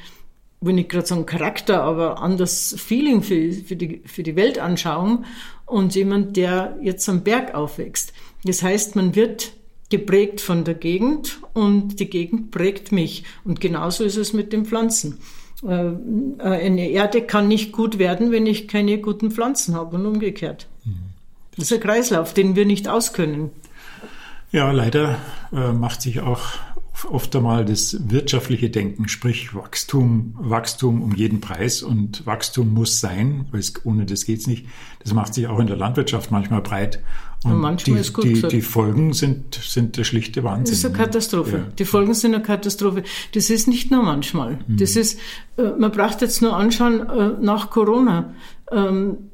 will 0.61 0.75
nicht 0.75 0.91
gerade 0.91 1.07
sagen 1.07 1.25
Charakter, 1.25 1.83
aber 1.83 2.21
anders 2.21 2.75
Feeling 2.79 3.23
für, 3.23 3.53
für, 3.53 3.77
die, 3.77 4.03
für 4.05 4.23
die 4.23 4.37
Weltanschauung 4.37 5.25
und 5.65 5.95
jemand, 5.95 6.37
der 6.37 6.77
jetzt 6.83 7.09
am 7.09 7.23
Berg 7.23 7.55
aufwächst. 7.55 8.13
Das 8.45 8.63
heißt, 8.63 8.97
man 8.97 9.15
wird 9.15 9.53
geprägt 9.91 10.41
von 10.41 10.65
der 10.65 10.75
Gegend 10.75 11.39
und 11.53 12.01
die 12.01 12.11
Gegend 12.11 12.51
prägt 12.51 12.93
mich. 12.93 13.25
Und 13.45 13.61
genauso 13.61 14.05
ist 14.05 14.17
es 14.17 14.33
mit 14.33 14.53
den 14.53 14.65
Pflanzen. 14.67 15.19
Äh, 15.63 15.93
eine 16.39 16.91
Erde 16.91 17.23
kann 17.23 17.49
nicht 17.49 17.73
gut 17.73 17.99
werden, 17.99 18.31
wenn 18.31 18.47
ich 18.47 18.69
keine 18.69 18.99
guten 18.99 19.31
Pflanzen 19.31 19.75
habe 19.75 19.97
und 19.97 20.07
umgekehrt. 20.07 20.69
Das 21.57 21.67
ist 21.67 21.73
ein 21.73 21.81
Kreislauf, 21.81 22.35
den 22.35 22.57
wir 22.57 22.67
nicht 22.67 22.89
auskönnen. 22.89 23.51
Ja, 24.51 24.71
leider 24.73 25.19
äh, 25.53 25.73
macht 25.73 26.03
sich 26.03 26.21
auch 26.21 26.41
oft 27.11 27.35
einmal 27.35 27.65
das 27.65 27.97
wirtschaftliche 28.09 28.71
Denken, 28.71 29.09
sprich 29.09 29.55
Wachstum, 29.55 30.35
Wachstum 30.39 31.03
um 31.03 31.15
jeden 31.15 31.41
Preis 31.41 31.83
und 31.83 32.25
Wachstum 32.27 32.73
muss 32.73 33.01
sein, 33.01 33.47
weil 33.51 33.61
es, 33.61 33.75
ohne 33.85 34.07
das 34.07 34.25
geht's 34.25 34.47
nicht. 34.47 34.67
Das 35.03 35.13
macht 35.13 35.35
sich 35.35 35.49
auch 35.49 35.59
in 35.59 35.67
der 35.67 35.77
Landwirtschaft 35.77 36.31
manchmal 36.31 36.63
breit. 36.63 37.03
Und 37.45 37.59
manchmal 37.61 38.01
die, 38.01 38.33
die, 38.35 38.49
die 38.49 38.63
Folgen 38.63 39.13
sind, 39.13 39.55
sind 39.57 39.99
der 39.99 40.05
schlichte 40.05 40.45
Wahnsinn. 40.45 40.65
Das 40.65 40.79
ist 40.79 40.85
eine 40.87 40.95
Katastrophe. 40.95 41.57
Ja. 41.57 41.73
Die 41.79 41.85
Folgen 41.85 42.15
sind 42.15 42.35
eine 42.35 42.43
Katastrophe. 42.43 43.03
Das 43.35 43.51
ist 43.51 43.69
nicht 43.69 43.91
nur 43.91 44.03
manchmal. 44.03 44.61
Mhm. 44.67 44.77
Das 44.79 44.97
ist, 44.97 45.19
äh, 45.59 45.71
man 45.79 45.91
braucht 45.93 46.23
jetzt 46.23 46.41
nur 46.41 46.57
anschauen, 46.57 47.01
äh, 47.07 47.33
nach 47.41 47.69
Corona. 47.69 48.35
Ähm, 48.73 49.31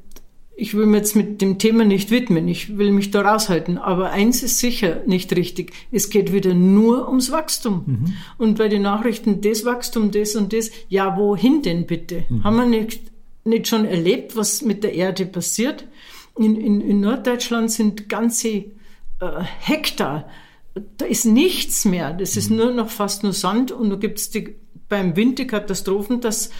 ich 0.60 0.74
will 0.74 0.84
mir 0.84 0.98
jetzt 0.98 1.16
mit 1.16 1.40
dem 1.40 1.58
Thema 1.58 1.84
nicht 1.84 2.10
widmen, 2.10 2.46
ich 2.46 2.76
will 2.76 2.92
mich 2.92 3.10
da 3.10 3.22
raushalten, 3.22 3.78
aber 3.78 4.10
eins 4.10 4.42
ist 4.42 4.58
sicher 4.58 5.02
nicht 5.06 5.34
richtig, 5.34 5.72
es 5.90 6.10
geht 6.10 6.32
wieder 6.32 6.52
nur 6.52 7.08
ums 7.08 7.32
Wachstum. 7.32 7.84
Mhm. 7.86 8.14
Und 8.36 8.58
bei 8.58 8.68
den 8.68 8.82
Nachrichten, 8.82 9.40
das 9.40 9.64
Wachstum, 9.64 10.10
das 10.10 10.36
und 10.36 10.52
das, 10.52 10.70
ja, 10.90 11.16
wohin 11.16 11.62
denn 11.62 11.86
bitte? 11.86 12.24
Mhm. 12.28 12.44
Haben 12.44 12.56
wir 12.56 12.66
nicht, 12.66 13.00
nicht 13.44 13.68
schon 13.68 13.86
erlebt, 13.86 14.36
was 14.36 14.60
mit 14.60 14.84
der 14.84 14.92
Erde 14.92 15.24
passiert? 15.24 15.86
In, 16.36 16.56
in, 16.56 16.82
in 16.82 17.00
Norddeutschland 17.00 17.70
sind 17.70 18.10
ganze 18.10 18.48
äh, 18.48 18.64
Hektar, 19.60 20.28
da 20.98 21.06
ist 21.06 21.24
nichts 21.24 21.86
mehr, 21.86 22.12
das 22.12 22.36
ist 22.36 22.50
mhm. 22.50 22.56
nur 22.56 22.72
noch 22.72 22.90
fast 22.90 23.22
nur 23.22 23.32
Sand 23.32 23.72
und 23.72 23.88
da 23.88 23.96
gibt 23.96 24.18
es 24.18 24.30
beim 24.90 25.16
Winter 25.16 25.46
Katastrophen, 25.46 26.20
dass 26.20 26.50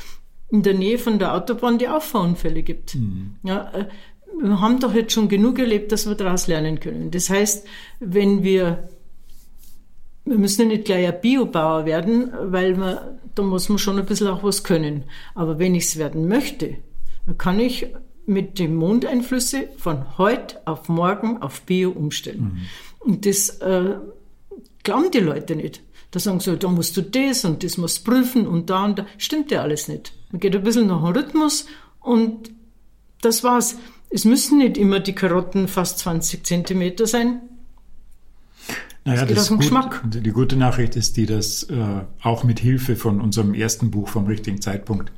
in 0.50 0.62
der 0.62 0.74
Nähe 0.74 0.98
von 0.98 1.18
der 1.18 1.34
Autobahn 1.34 1.78
die 1.78 1.88
Auffahrunfälle 1.88 2.62
gibt. 2.62 2.94
Mhm. 2.96 3.36
Ja, 3.42 3.70
äh, 3.72 3.86
wir 4.42 4.60
haben 4.60 4.80
doch 4.80 4.94
jetzt 4.94 5.12
schon 5.12 5.28
genug 5.28 5.58
erlebt, 5.58 5.92
dass 5.92 6.08
wir 6.08 6.14
daraus 6.14 6.46
lernen 6.46 6.80
können. 6.80 7.10
Das 7.10 7.30
heißt, 7.30 7.66
wenn 8.00 8.42
wir, 8.42 8.88
wir 10.24 10.38
müssen 10.38 10.62
ja 10.62 10.68
nicht 10.68 10.86
gleich 10.86 11.06
ein 11.06 11.20
Biobauer 11.20 11.84
werden, 11.84 12.30
weil 12.40 12.76
man, 12.76 12.98
da 13.34 13.42
muss 13.42 13.68
man 13.68 13.78
schon 13.78 13.98
ein 13.98 14.06
bisschen 14.06 14.28
auch 14.28 14.42
was 14.42 14.64
können. 14.64 15.04
Aber 15.34 15.58
wenn 15.58 15.74
ich 15.74 15.84
es 15.84 15.98
werden 15.98 16.26
möchte, 16.26 16.76
dann 17.26 17.38
kann 17.38 17.60
ich 17.60 17.88
mit 18.26 18.58
den 18.58 18.76
Mondeinflüsse 18.76 19.68
von 19.76 20.18
heute 20.18 20.60
auf 20.64 20.88
morgen 20.88 21.42
auf 21.42 21.62
Bio 21.62 21.90
umstellen. 21.90 22.42
Mhm. 23.00 23.12
Und 23.12 23.26
das 23.26 23.50
äh, 23.60 23.96
glauben 24.82 25.10
die 25.10 25.18
Leute 25.18 25.56
nicht. 25.56 25.82
Da 26.10 26.18
sagen 26.18 26.40
sie, 26.40 26.56
da 26.56 26.68
musst 26.68 26.96
du 26.96 27.02
das 27.02 27.44
und 27.44 27.62
das 27.62 27.76
musst 27.76 28.06
du 28.06 28.10
prüfen 28.10 28.46
und 28.46 28.70
da 28.70 28.84
und 28.84 28.98
da. 28.98 29.06
Stimmt 29.16 29.50
ja 29.50 29.62
alles 29.62 29.88
nicht. 29.88 30.12
Man 30.30 30.40
geht 30.40 30.56
ein 30.56 30.62
bisschen 30.62 30.88
nach 30.88 31.02
dem 31.04 31.16
Rhythmus 31.16 31.66
und 32.00 32.50
das 33.20 33.44
war's. 33.44 33.76
Es 34.10 34.24
müssen 34.24 34.58
nicht 34.58 34.76
immer 34.76 34.98
die 34.98 35.14
Karotten 35.14 35.68
fast 35.68 36.00
20 36.00 36.44
Zentimeter 36.44 37.06
sein. 37.06 37.42
Naja, 39.04 39.24
das, 39.24 39.48
das 39.48 39.70
gut, 39.70 40.02
die 40.04 40.30
gute 40.30 40.56
Nachricht 40.56 40.94
ist 40.94 41.16
die, 41.16 41.26
dass 41.26 41.62
äh, 41.64 42.02
auch 42.22 42.44
mit 42.44 42.58
Hilfe 42.58 42.96
von 42.96 43.20
unserem 43.20 43.54
ersten 43.54 43.90
Buch 43.90 44.08
vom 44.08 44.26
richtigen 44.26 44.60
Zeitpunkt 44.60 45.10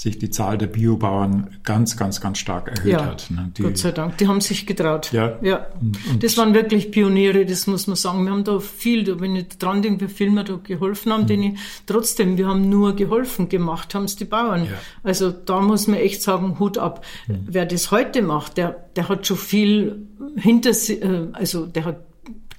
sich 0.00 0.16
die 0.16 0.30
Zahl 0.30 0.56
der 0.56 0.66
Biobauern 0.66 1.58
ganz, 1.62 1.94
ganz, 1.94 2.22
ganz 2.22 2.38
stark 2.38 2.68
erhöht 2.68 2.90
ja, 2.90 3.04
hat. 3.04 3.30
Ne? 3.30 3.52
Die, 3.54 3.62
Gott 3.62 3.76
sei 3.76 3.92
Dank, 3.92 4.16
die 4.16 4.28
haben 4.28 4.40
sich 4.40 4.64
getraut. 4.64 5.12
Ja. 5.12 5.36
ja. 5.42 5.66
Und, 5.78 6.24
das 6.24 6.38
waren 6.38 6.54
wirklich 6.54 6.90
Pioniere, 6.90 7.44
das 7.44 7.66
muss 7.66 7.86
man 7.86 7.96
sagen. 7.96 8.24
Wir 8.24 8.32
haben 8.32 8.44
da 8.44 8.60
viel, 8.60 9.04
da 9.04 9.12
bin 9.12 9.36
ich 9.36 9.48
dran 9.58 9.82
denke, 9.82 10.08
wie 10.08 10.10
viel 10.10 10.30
wir 10.30 10.42
da 10.42 10.56
geholfen 10.56 11.12
haben, 11.12 11.24
mhm. 11.24 11.26
denen 11.26 11.58
trotzdem, 11.84 12.38
wir 12.38 12.48
haben 12.48 12.70
nur 12.70 12.96
geholfen, 12.96 13.50
gemacht 13.50 13.94
haben 13.94 14.04
es 14.04 14.16
die 14.16 14.24
Bauern. 14.24 14.64
Ja. 14.64 14.70
Also 15.02 15.30
da 15.32 15.60
muss 15.60 15.86
man 15.86 15.98
echt 15.98 16.22
sagen, 16.22 16.58
Hut 16.58 16.78
ab. 16.78 17.04
Mhm. 17.28 17.40
Wer 17.48 17.66
das 17.66 17.90
heute 17.90 18.22
macht, 18.22 18.56
der, 18.56 18.70
der 18.96 19.10
hat 19.10 19.26
schon 19.26 19.36
viel 19.36 20.06
hinter 20.34 20.72
sich, 20.72 21.02
äh, 21.02 21.26
also 21.34 21.66
der 21.66 21.84
hat 21.84 21.96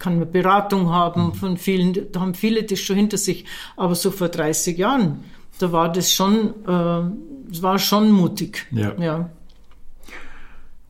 kann 0.01 0.17
man 0.17 0.31
Beratung 0.31 0.89
haben 0.89 1.27
mhm. 1.27 1.33
von 1.33 1.57
vielen, 1.57 2.11
da 2.11 2.21
haben 2.21 2.33
viele 2.33 2.63
das 2.63 2.79
schon 2.79 2.95
hinter 2.95 3.17
sich. 3.17 3.45
Aber 3.77 3.93
so 3.95 4.09
vor 4.09 4.29
30 4.29 4.77
Jahren, 4.77 5.23
da 5.61 5.71
war 5.71 5.91
das 5.91 6.11
schon, 6.11 6.53
äh, 6.65 7.61
war 7.61 7.79
schon 7.79 8.11
mutig. 8.11 8.67
Ja. 8.71 8.93
ja. 8.99 9.29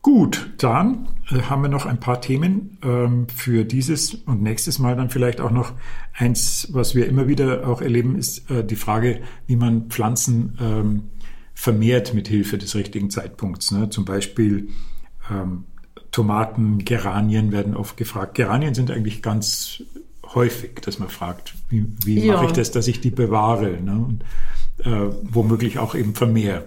Gut, 0.00 0.50
dann 0.58 1.08
äh, 1.30 1.42
haben 1.42 1.62
wir 1.62 1.68
noch 1.68 1.86
ein 1.86 2.00
paar 2.00 2.20
Themen 2.20 2.78
ähm, 2.82 3.28
für 3.28 3.64
dieses 3.64 4.14
und 4.14 4.42
nächstes 4.42 4.78
Mal 4.78 4.96
dann 4.96 5.10
vielleicht 5.10 5.40
auch 5.40 5.50
noch 5.50 5.72
eins, 6.12 6.68
was 6.72 6.94
wir 6.94 7.06
immer 7.06 7.28
wieder 7.28 7.68
auch 7.68 7.80
erleben, 7.80 8.16
ist 8.16 8.50
äh, 8.50 8.64
die 8.64 8.76
Frage, 8.76 9.20
wie 9.46 9.56
man 9.56 9.88
Pflanzen 9.90 10.58
ähm, 10.60 11.02
vermehrt 11.54 12.14
mit 12.14 12.26
Hilfe 12.26 12.58
des 12.58 12.74
richtigen 12.74 13.10
Zeitpunkts. 13.10 13.70
Ne? 13.70 13.90
Zum 13.90 14.04
Beispiel 14.04 14.70
ähm, 15.30 15.64
Tomaten, 16.10 16.84
Geranien 16.84 17.52
werden 17.52 17.76
oft 17.76 17.96
gefragt. 17.96 18.34
Geranien 18.34 18.74
sind 18.74 18.90
eigentlich 18.90 19.22
ganz 19.22 19.84
häufig, 20.34 20.80
dass 20.80 20.98
man 20.98 21.08
fragt, 21.08 21.54
wie, 21.68 21.86
wie 22.04 22.26
ja. 22.26 22.34
mache 22.34 22.46
ich 22.46 22.52
das, 22.52 22.70
dass 22.70 22.88
ich 22.88 23.00
die 23.00 23.10
bewahre 23.10 23.80
ne? 23.80 23.92
und 23.92 24.24
womöglich 24.84 25.78
auch 25.78 25.94
eben 25.94 26.14
vermehre. 26.14 26.64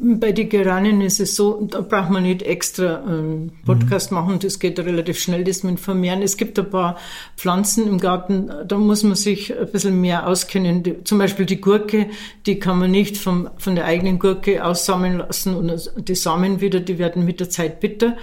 Bei 0.00 0.30
den 0.30 0.48
Geranien 0.48 1.00
ist 1.00 1.18
es 1.18 1.34
so, 1.34 1.66
da 1.68 1.80
braucht 1.80 2.10
man 2.10 2.22
nicht 2.22 2.42
extra 2.42 3.02
einen 3.02 3.50
Podcast 3.66 4.12
mhm. 4.12 4.18
machen, 4.18 4.38
das 4.38 4.60
geht 4.60 4.78
relativ 4.78 5.18
schnell, 5.18 5.42
das 5.42 5.64
mit 5.64 5.80
Vermehren. 5.80 6.22
Es 6.22 6.36
gibt 6.36 6.56
ein 6.56 6.70
paar 6.70 6.98
Pflanzen 7.36 7.88
im 7.88 7.98
Garten, 7.98 8.48
da 8.64 8.78
muss 8.78 9.02
man 9.02 9.16
sich 9.16 9.58
ein 9.58 9.66
bisschen 9.72 10.00
mehr 10.00 10.28
auskennen. 10.28 11.04
Zum 11.04 11.18
Beispiel 11.18 11.46
die 11.46 11.60
Gurke, 11.60 12.10
die 12.46 12.60
kann 12.60 12.78
man 12.78 12.92
nicht 12.92 13.16
vom, 13.16 13.50
von 13.58 13.74
der 13.74 13.86
eigenen 13.86 14.20
Gurke 14.20 14.64
aussammeln 14.64 15.18
lassen 15.18 15.56
und 15.56 15.90
die 15.96 16.14
Samen 16.14 16.60
wieder, 16.60 16.78
die 16.78 16.98
werden 16.98 17.24
mit 17.24 17.40
der 17.40 17.50
Zeit 17.50 17.80
bitter. 17.80 18.16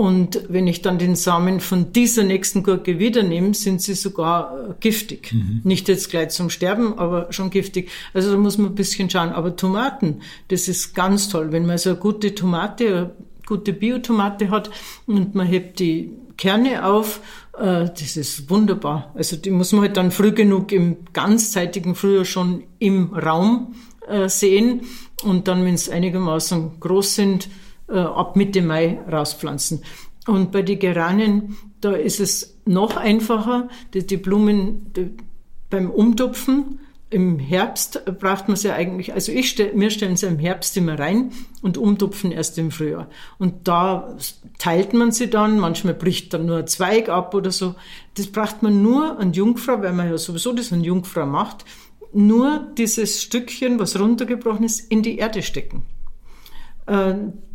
Und 0.00 0.44
wenn 0.48 0.66
ich 0.66 0.80
dann 0.80 0.96
den 0.96 1.14
Samen 1.14 1.60
von 1.60 1.92
dieser 1.92 2.22
nächsten 2.22 2.62
Gurke 2.62 2.98
wieder 2.98 3.22
nehme, 3.22 3.52
sind 3.52 3.82
sie 3.82 3.92
sogar 3.92 4.70
äh, 4.70 4.74
giftig. 4.80 5.30
Mhm. 5.34 5.60
Nicht 5.62 5.88
jetzt 5.88 6.08
gleich 6.08 6.30
zum 6.30 6.48
Sterben, 6.48 6.98
aber 6.98 7.30
schon 7.34 7.50
giftig. 7.50 7.90
Also 8.14 8.32
da 8.32 8.38
muss 8.38 8.56
man 8.56 8.68
ein 8.70 8.74
bisschen 8.74 9.10
schauen. 9.10 9.28
Aber 9.28 9.56
Tomaten, 9.56 10.22
das 10.48 10.68
ist 10.68 10.94
ganz 10.94 11.28
toll. 11.28 11.52
Wenn 11.52 11.66
man 11.66 11.76
so 11.76 11.90
eine 11.90 11.98
gute 11.98 12.34
Tomate, 12.34 12.86
eine 12.86 13.10
gute 13.44 13.74
Biotomate 13.74 14.48
hat 14.48 14.70
und 15.04 15.34
man 15.34 15.46
hebt 15.46 15.80
die 15.80 16.12
Kerne 16.38 16.86
auf, 16.86 17.20
äh, 17.58 17.84
das 17.84 18.16
ist 18.16 18.48
wunderbar. 18.48 19.12
Also 19.14 19.36
die 19.36 19.50
muss 19.50 19.72
man 19.72 19.82
halt 19.82 19.98
dann 19.98 20.12
früh 20.12 20.32
genug 20.32 20.72
im 20.72 20.96
ganzzeitigen 21.12 21.94
Frühjahr 21.94 22.24
schon 22.24 22.62
im 22.78 23.12
Raum 23.12 23.74
äh, 24.08 24.30
sehen. 24.30 24.80
Und 25.22 25.46
dann, 25.46 25.62
wenn 25.66 25.74
es 25.74 25.90
einigermaßen 25.90 26.80
groß 26.80 27.16
sind, 27.16 27.50
äh, 27.90 27.98
ab 27.98 28.36
Mitte 28.36 28.62
Mai 28.62 29.00
rauspflanzen. 29.10 29.82
Und 30.26 30.52
bei 30.52 30.62
den 30.62 30.78
Geranien, 30.78 31.56
da 31.80 31.92
ist 31.92 32.20
es 32.20 32.58
noch 32.64 32.96
einfacher. 32.96 33.68
Die, 33.94 34.06
die 34.06 34.16
Blumen 34.16 34.92
die, 34.92 35.10
beim 35.70 35.90
Umtopfen 35.90 36.80
im 37.10 37.40
Herbst 37.40 38.04
braucht 38.20 38.46
man 38.46 38.56
sie 38.56 38.70
eigentlich, 38.70 39.12
also 39.12 39.32
ich 39.32 39.50
stell, 39.50 39.72
wir 39.74 39.90
stellen 39.90 40.16
sie 40.16 40.26
im 40.26 40.38
Herbst 40.38 40.76
immer 40.76 40.96
rein 40.96 41.32
und 41.60 41.76
umtupfen 41.76 42.30
erst 42.30 42.56
im 42.58 42.70
Frühjahr. 42.70 43.08
Und 43.38 43.66
da 43.66 44.16
teilt 44.58 44.94
man 44.94 45.10
sie 45.10 45.28
dann, 45.28 45.58
manchmal 45.58 45.94
bricht 45.94 46.32
dann 46.32 46.46
nur 46.46 46.58
ein 46.58 46.68
Zweig 46.68 47.08
ab 47.08 47.34
oder 47.34 47.50
so. 47.50 47.74
Das 48.14 48.28
braucht 48.28 48.62
man 48.62 48.82
nur 48.82 49.18
an 49.18 49.32
Jungfrau, 49.32 49.82
weil 49.82 49.92
man 49.92 50.08
ja 50.08 50.18
sowieso 50.18 50.52
das 50.52 50.72
an 50.72 50.84
Jungfrau 50.84 51.26
macht, 51.26 51.64
nur 52.12 52.68
dieses 52.78 53.22
Stückchen, 53.22 53.80
was 53.80 53.98
runtergebrochen 53.98 54.64
ist, 54.64 54.90
in 54.90 55.02
die 55.02 55.18
Erde 55.18 55.42
stecken. 55.42 55.82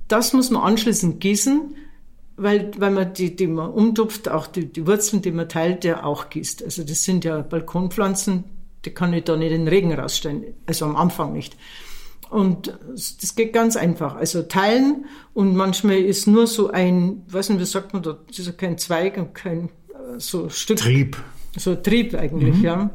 Das 0.07 0.33
muss 0.33 0.51
man 0.51 0.63
anschließend 0.63 1.19
gießen, 1.19 1.75
weil, 2.37 2.71
weil 2.77 2.91
man 2.91 3.13
die, 3.13 3.35
die 3.35 3.47
man 3.47 3.71
umtupft, 3.71 4.29
auch 4.29 4.47
die, 4.47 4.71
die 4.71 4.85
Wurzeln, 4.85 5.21
die 5.21 5.31
man 5.31 5.49
teilt, 5.49 5.83
ja 5.83 6.03
auch 6.03 6.29
gießt. 6.29 6.63
Also 6.63 6.83
das 6.83 7.03
sind 7.03 7.25
ja 7.25 7.41
Balkonpflanzen, 7.41 8.43
die 8.83 8.91
kann 8.91 9.13
ich 9.13 9.23
da 9.23 9.35
nicht 9.35 9.51
in 9.51 9.65
den 9.65 9.67
Regen 9.67 9.93
rausstellen, 9.93 10.43
also 10.65 10.85
am 10.85 10.95
Anfang 10.95 11.33
nicht. 11.33 11.57
Und 12.29 12.77
das 12.89 13.35
geht 13.35 13.53
ganz 13.53 13.75
einfach. 13.75 14.15
Also 14.15 14.43
teilen 14.43 15.05
und 15.33 15.55
manchmal 15.55 15.97
ist 15.97 16.27
nur 16.27 16.47
so 16.47 16.69
ein, 16.69 17.23
weiß 17.29 17.49
nicht, 17.49 17.61
wie 17.61 17.65
sagt 17.65 17.93
man 17.93 18.03
da, 18.03 18.17
das 18.27 18.39
ist 18.39 18.57
kein 18.57 18.77
Zweig 18.77 19.17
und 19.17 19.33
kein 19.33 19.69
äh, 19.89 20.19
so 20.19 20.49
Stück. 20.49 20.77
Trieb. 20.77 21.17
So 21.57 21.71
ein 21.71 21.83
Trieb 21.83 22.13
eigentlich, 22.15 22.55
mhm. 22.55 22.63
ja. 22.63 22.89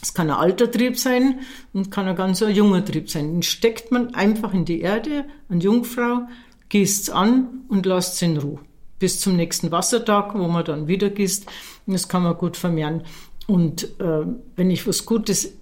Es 0.00 0.14
kann 0.14 0.30
ein 0.30 0.36
alter 0.36 0.70
Trieb 0.70 0.98
sein 0.98 1.40
und 1.72 1.90
kann 1.90 2.06
ein 2.06 2.16
ganz 2.16 2.40
junger 2.40 2.84
Trieb 2.84 3.10
sein. 3.10 3.32
Den 3.32 3.42
steckt 3.42 3.90
man 3.90 4.14
einfach 4.14 4.54
in 4.54 4.64
die 4.64 4.80
Erde, 4.80 5.24
an 5.48 5.60
Jungfrau, 5.60 6.28
gießt 6.68 7.10
an 7.10 7.64
und 7.68 7.86
lasst 7.86 8.22
in 8.22 8.36
Ruhe. 8.36 8.60
Bis 8.98 9.20
zum 9.20 9.36
nächsten 9.36 9.70
Wassertag, 9.70 10.34
wo 10.34 10.48
man 10.48 10.64
dann 10.64 10.88
wieder 10.88 11.10
gießt. 11.10 11.46
Das 11.86 12.08
kann 12.08 12.22
man 12.22 12.36
gut 12.36 12.56
vermehren. 12.56 13.02
Und 13.46 13.84
äh, 14.00 14.26
wenn 14.56 14.70
ich 14.70 14.86
was 14.86 15.06
Gutes 15.06 15.52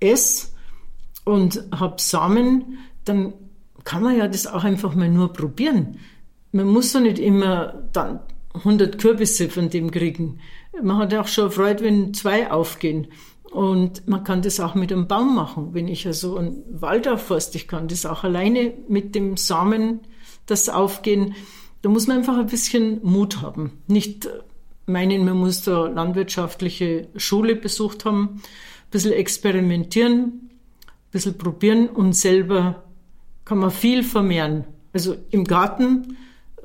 esse 0.00 0.48
und 1.24 1.64
habe 1.72 1.96
Samen, 1.98 2.78
dann 3.04 3.34
kann 3.84 4.02
man 4.02 4.16
ja 4.16 4.28
das 4.28 4.46
auch 4.46 4.64
einfach 4.64 4.94
mal 4.94 5.08
nur 5.08 5.32
probieren. 5.32 5.98
Man 6.52 6.66
muss 6.66 6.92
ja 6.92 7.00
nicht 7.00 7.18
immer 7.18 7.82
dann 7.92 8.20
100 8.54 8.98
Kürbisse 8.98 9.48
von 9.48 9.70
dem 9.70 9.90
kriegen. 9.90 10.38
Man 10.82 10.98
hat 10.98 11.12
ja 11.12 11.22
auch 11.22 11.28
schon 11.28 11.50
Freude, 11.50 11.84
wenn 11.84 12.14
zwei 12.14 12.50
aufgehen. 12.50 13.08
Und 13.52 14.08
man 14.08 14.24
kann 14.24 14.40
das 14.40 14.60
auch 14.60 14.74
mit 14.74 14.90
einem 14.90 15.08
Baum 15.08 15.34
machen. 15.34 15.74
Wenn 15.74 15.86
ich 15.86 16.06
also 16.06 16.38
einen 16.38 16.62
Wald 16.70 17.06
aufforst, 17.06 17.54
ich 17.54 17.68
kann 17.68 17.86
das 17.86 18.06
auch 18.06 18.24
alleine 18.24 18.72
mit 18.88 19.14
dem 19.14 19.36
Samen, 19.36 20.00
das 20.46 20.70
aufgehen. 20.70 21.34
Da 21.82 21.90
muss 21.90 22.06
man 22.06 22.18
einfach 22.18 22.38
ein 22.38 22.46
bisschen 22.46 23.00
Mut 23.02 23.42
haben. 23.42 23.72
Nicht 23.88 24.26
meinen, 24.86 25.26
man 25.26 25.36
muss 25.36 25.64
da 25.64 25.86
landwirtschaftliche 25.86 27.08
Schule 27.16 27.54
besucht 27.54 28.06
haben, 28.06 28.22
ein 28.22 28.40
bisschen 28.90 29.12
experimentieren, 29.12 30.18
ein 30.18 31.10
bisschen 31.10 31.36
probieren 31.36 31.88
und 31.88 32.14
selber 32.14 32.84
kann 33.44 33.58
man 33.58 33.70
viel 33.70 34.02
vermehren. 34.02 34.64
Also 34.94 35.16
im 35.30 35.44
Garten 35.44 36.16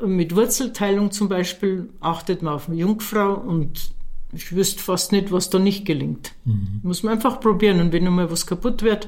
mit 0.05 0.35
Wurzelteilung 0.35 1.11
zum 1.11 1.27
Beispiel 1.27 1.89
achtet 1.99 2.43
man 2.43 2.53
auf 2.53 2.69
eine 2.69 2.77
Jungfrau 2.77 3.33
und 3.33 3.91
ich 4.33 4.53
wüsste 4.55 4.81
fast 4.81 5.11
nicht, 5.11 5.31
was 5.31 5.49
da 5.49 5.59
nicht 5.59 5.85
gelingt. 5.85 6.33
Mhm. 6.45 6.81
Muss 6.83 7.03
man 7.03 7.13
einfach 7.13 7.39
probieren. 7.39 7.79
Und 7.79 7.93
wenn 7.93 8.03
mal 8.13 8.29
was 8.31 8.45
kaputt 8.45 8.83
wird, 8.83 9.07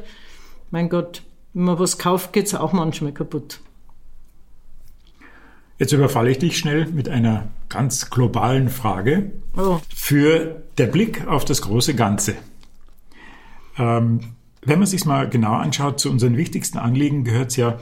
mein 0.72 0.90
Gott, 0.90 1.24
wenn 1.54 1.64
man 1.66 1.80
was 1.80 1.98
kauft, 1.98 2.34
geht 2.34 2.48
es 2.48 2.56
auch 2.56 2.74
manchmal 2.74 3.12
kaputt. 3.12 3.60
Jetzt 5.78 5.94
überfalle 5.94 6.30
ich 6.32 6.40
dich 6.40 6.58
schnell 6.58 6.88
mit 6.88 7.08
einer 7.08 7.48
ganz 7.70 8.10
globalen 8.10 8.70
Frage 8.70 9.32
Oh. 9.56 9.80
für 9.94 10.64
der 10.78 10.88
Blick 10.88 11.26
auf 11.28 11.46
das 11.46 11.62
große 11.62 11.96
Ganze. 11.96 12.36
Ähm, 13.78 14.20
wenn 14.62 14.80
man 14.80 14.88
sich 14.88 15.06
mal 15.06 15.30
genau 15.30 15.54
anschaut, 15.54 16.00
zu 16.00 16.10
unseren 16.12 16.36
wichtigsten 16.36 16.78
Anliegen 16.78 17.24
gehört 17.24 17.52
es 17.52 17.56
ja, 17.56 17.80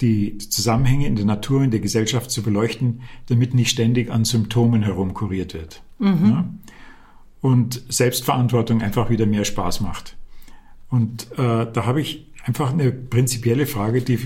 die 0.00 0.38
Zusammenhänge 0.38 1.06
in 1.06 1.16
der 1.16 1.24
Natur, 1.24 1.62
in 1.62 1.70
der 1.70 1.80
Gesellschaft 1.80 2.30
zu 2.30 2.42
beleuchten, 2.42 3.02
damit 3.26 3.52
nicht 3.52 3.70
ständig 3.70 4.10
an 4.10 4.24
Symptomen 4.24 4.82
herumkuriert 4.82 5.54
wird. 5.54 5.82
Ja? 6.00 6.48
Und 7.40 7.82
Selbstverantwortung 7.88 8.82
einfach 8.82 9.10
wieder 9.10 9.26
mehr 9.26 9.44
Spaß 9.44 9.80
macht. 9.80 10.16
Und 10.90 11.30
äh, 11.32 11.66
da 11.70 11.86
habe 11.86 12.00
ich 12.00 12.26
einfach 12.44 12.72
eine 12.72 12.90
prinzipielle 12.90 13.66
Frage, 13.66 14.02
die 14.02 14.18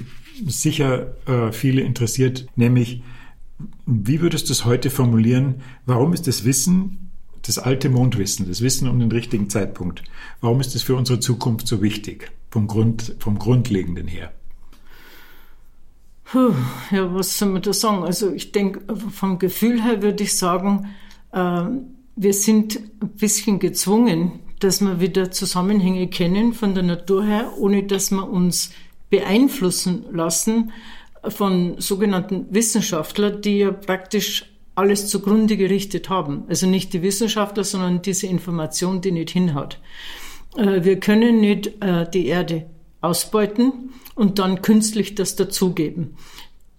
sicher 0.46 1.14
äh, 1.26 1.52
viele 1.52 1.82
interessiert, 1.82 2.46
nämlich, 2.56 3.02
wie 3.86 4.20
würdest 4.20 4.48
du 4.48 4.52
es 4.52 4.64
heute 4.64 4.90
formulieren? 4.90 5.56
Warum 5.86 6.12
ist 6.12 6.26
das 6.26 6.44
Wissen, 6.44 7.10
das 7.42 7.58
alte 7.58 7.90
Mondwissen, 7.90 8.48
das 8.48 8.62
Wissen 8.62 8.88
um 8.88 8.98
den 8.98 9.10
richtigen 9.10 9.50
Zeitpunkt, 9.50 10.02
warum 10.40 10.60
ist 10.60 10.74
es 10.74 10.82
für 10.82 10.94
unsere 10.94 11.20
Zukunft 11.20 11.66
so 11.66 11.82
wichtig, 11.82 12.30
vom, 12.50 12.66
Grund, 12.66 13.16
vom 13.18 13.38
Grundlegenden 13.38 14.06
her? 14.06 14.32
Puh, 16.24 16.54
ja, 16.90 17.12
was 17.14 17.38
soll 17.38 17.50
man 17.50 17.62
da 17.62 17.72
sagen? 17.72 18.04
Also 18.04 18.32
ich 18.32 18.52
denke, 18.52 18.80
vom 18.96 19.38
Gefühl 19.38 19.82
her 19.82 20.00
würde 20.02 20.22
ich 20.22 20.38
sagen, 20.38 20.88
wir 21.32 22.34
sind 22.34 22.78
ein 23.00 23.08
bisschen 23.18 23.58
gezwungen, 23.58 24.40
dass 24.60 24.80
wir 24.80 25.00
wieder 25.00 25.30
Zusammenhänge 25.30 26.08
kennen 26.08 26.52
von 26.52 26.74
der 26.74 26.84
Natur 26.84 27.24
her, 27.24 27.52
ohne 27.58 27.84
dass 27.84 28.10
wir 28.10 28.28
uns 28.28 28.70
beeinflussen 29.10 30.04
lassen 30.12 30.72
von 31.26 31.80
sogenannten 31.80 32.46
Wissenschaftlern, 32.50 33.40
die 33.42 33.58
ja 33.58 33.72
praktisch 33.72 34.46
alles 34.74 35.08
zugrunde 35.08 35.56
gerichtet 35.56 36.08
haben. 36.08 36.44
Also 36.48 36.66
nicht 36.66 36.92
die 36.92 37.02
Wissenschaftler, 37.02 37.64
sondern 37.64 38.02
diese 38.02 38.26
Information, 38.26 39.00
die 39.00 39.12
nicht 39.12 39.30
hinhaut. 39.30 39.78
Äh, 40.56 40.84
wir 40.84 40.98
können 40.98 41.40
nicht 41.40 41.82
äh, 41.82 42.08
die 42.10 42.26
Erde 42.26 42.66
ausbeuten 43.00 43.90
und 44.14 44.38
dann 44.38 44.62
künstlich 44.62 45.14
das 45.14 45.36
dazugeben. 45.36 46.16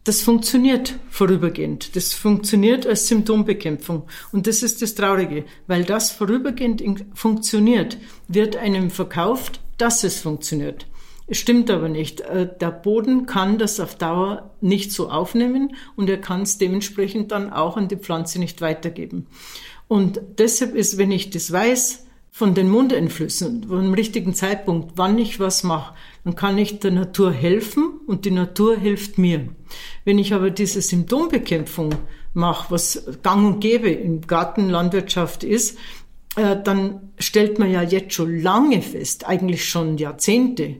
Das 0.04 0.22
funktioniert 0.22 0.96
vorübergehend. 1.10 1.96
Das 1.96 2.14
funktioniert 2.14 2.86
als 2.86 3.08
Symptombekämpfung. 3.08 4.04
Und 4.34 4.48
das 4.48 4.62
ist 4.62 4.82
das 4.82 4.96
Traurige, 4.96 5.46
weil 5.68 5.86
das 5.86 6.12
vorübergehend 6.12 6.84
funktioniert, 7.14 7.98
wird 8.28 8.58
einem 8.58 8.90
verkauft, 8.90 9.62
dass 9.78 10.04
es 10.04 10.20
funktioniert. 10.20 10.88
Es 11.28 11.38
stimmt 11.38 11.72
aber 11.72 11.88
nicht. 11.88 12.20
Äh, 12.22 12.50
der 12.60 12.72
Boden 12.72 13.26
kann 13.26 13.58
das 13.58 13.80
auf 13.80 13.96
Dauer 13.96 14.52
nicht 14.60 14.92
so 14.92 15.10
aufnehmen 15.10 15.76
und 15.96 16.10
er 16.10 16.20
kann 16.20 16.42
es 16.42 16.58
dementsprechend 16.58 17.32
dann 17.32 17.52
auch 17.52 17.78
an 17.78 17.88
die 17.88 17.96
Pflanze 17.96 18.40
nicht 18.40 18.60
weitergeben. 18.60 19.28
Und 19.88 20.20
deshalb 20.38 20.76
ist, 20.76 20.98
wenn 20.98 21.12
ich 21.12 21.30
das 21.30 21.52
weiß, 21.52 22.06
von 22.30 22.56
den 22.56 22.68
Mondeinflüssen, 22.68 23.68
von 23.68 23.84
dem 23.84 23.94
richtigen 23.94 24.34
Zeitpunkt, 24.34 24.94
wann 24.96 25.20
ich 25.20 25.40
was 25.40 25.64
mache, 25.64 25.94
dann 26.24 26.36
kann 26.36 26.58
ich 26.58 26.80
der 26.80 26.92
Natur 26.92 27.32
helfen 27.32 28.00
und 28.08 28.26
die 28.26 28.32
Natur 28.32 28.78
hilft 28.78 29.18
mir. 29.18 29.50
Wenn 30.06 30.20
ich 30.20 30.34
aber 30.34 30.50
diese 30.50 30.82
Symptombekämpfung 30.82 31.96
mache, 32.34 32.72
was 32.72 33.04
gang 33.22 33.46
und 33.46 33.60
gäbe 33.60 33.90
in 33.90 34.22
Gartenlandwirtschaft 34.22 35.44
ist, 35.44 35.78
äh, 36.36 36.56
dann 36.64 37.12
stellt 37.20 37.60
man 37.60 37.72
ja 37.72 37.82
jetzt 37.82 38.14
schon 38.14 38.40
lange 38.42 38.82
fest, 38.82 39.28
eigentlich 39.28 39.66
schon 39.68 39.98
Jahrzehnte, 39.98 40.78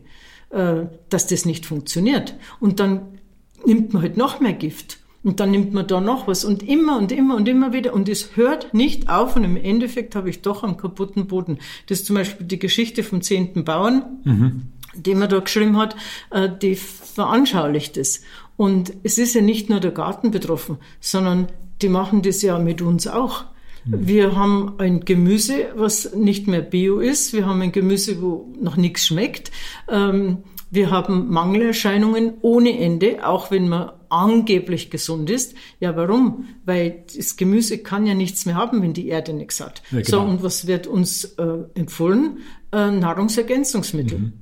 äh, 0.50 0.86
dass 1.10 1.28
das 1.28 1.46
nicht 1.46 1.66
funktioniert. 1.66 2.36
Und 2.60 2.80
dann 2.80 3.20
nimmt 3.66 3.94
man 3.94 4.02
halt 4.02 4.18
noch 4.18 4.40
mehr 4.40 4.54
Gift. 4.54 5.00
Und 5.24 5.40
dann 5.40 5.52
nimmt 5.52 5.74
man 5.74 5.88
da 5.88 6.02
noch 6.02 6.28
was 6.28 6.44
und 6.44 6.64
immer 6.64 6.98
und 6.98 7.12
immer 7.14 7.38
und 7.38 7.48
immer 7.48 7.72
wieder 7.72 7.94
und 7.94 8.10
es 8.10 8.36
hört 8.36 8.74
nicht 8.74 9.08
auf 9.08 9.38
und 9.38 9.46
im 9.46 9.56
Endeffekt 9.56 10.18
habe 10.18 10.30
ich 10.30 10.42
doch 10.42 10.64
einen 10.64 10.76
kaputten 10.76 11.28
Boden. 11.28 11.60
Das 11.88 12.00
ist 12.00 12.08
zum 12.08 12.18
Beispiel 12.18 12.46
die 12.46 12.60
Geschichte 12.60 13.04
vom 13.04 13.22
zehnten 13.22 13.64
Bauern, 13.64 14.20
mhm. 14.26 14.62
Den 14.96 15.20
man 15.20 15.30
da 15.30 15.40
geschrieben 15.40 15.78
hat, 15.78 15.96
äh, 16.32 16.50
die 16.62 16.76
veranschaulicht 16.76 17.98
es. 17.98 18.24
Und 18.58 18.94
es 19.04 19.18
ist 19.18 19.34
ja 19.34 19.42
nicht 19.42 19.70
nur 19.70 19.80
der 19.80 19.92
Garten 19.92 20.32
betroffen, 20.32 20.78
sondern 21.00 21.48
die 21.82 21.90
machen 21.90 22.22
das 22.22 22.42
ja 22.42 22.60
mit 22.60 22.82
uns 22.82 23.08
auch. 23.08 23.46
Mhm. 23.86 24.08
Wir 24.08 24.36
haben 24.36 24.76
ein 24.78 25.06
Gemüse, 25.06 25.72
was 25.76 26.14
nicht 26.14 26.48
mehr 26.48 26.62
bio 26.62 27.00
ist. 27.00 27.34
Wir 27.34 27.46
haben 27.46 27.62
ein 27.62 27.72
Gemüse, 27.72 28.22
wo 28.22 28.54
noch 28.60 28.78
nichts 28.78 29.08
schmeckt. 29.08 29.52
Ähm, 29.90 30.40
wir 30.70 30.90
haben 30.90 31.30
Mangelerscheinungen 31.30 32.34
ohne 32.42 32.80
Ende, 32.80 33.28
auch 33.28 33.52
wenn 33.52 33.70
man 33.70 33.92
angeblich 34.10 34.90
gesund 34.90 35.30
ist. 35.30 35.56
Ja, 35.80 35.96
warum? 35.96 36.46
Weil 36.66 37.04
das 37.16 37.36
Gemüse 37.36 37.80
kann 37.80 38.08
ja 38.08 38.14
nichts 38.14 38.46
mehr 38.46 38.56
haben, 38.56 38.82
wenn 38.82 38.94
die 38.94 39.08
Erde 39.08 39.34
nichts 39.34 39.60
hat. 39.60 39.84
Ja, 39.92 40.02
genau. 40.02 40.10
So, 40.10 40.22
und 40.22 40.44
was 40.44 40.66
wird 40.66 40.88
uns 40.88 41.26
äh, 41.26 41.58
empfohlen? 41.76 42.40
Äh, 42.72 42.92
Nahrungsergänzungsmittel. 42.92 44.18
Mhm. 44.18 44.34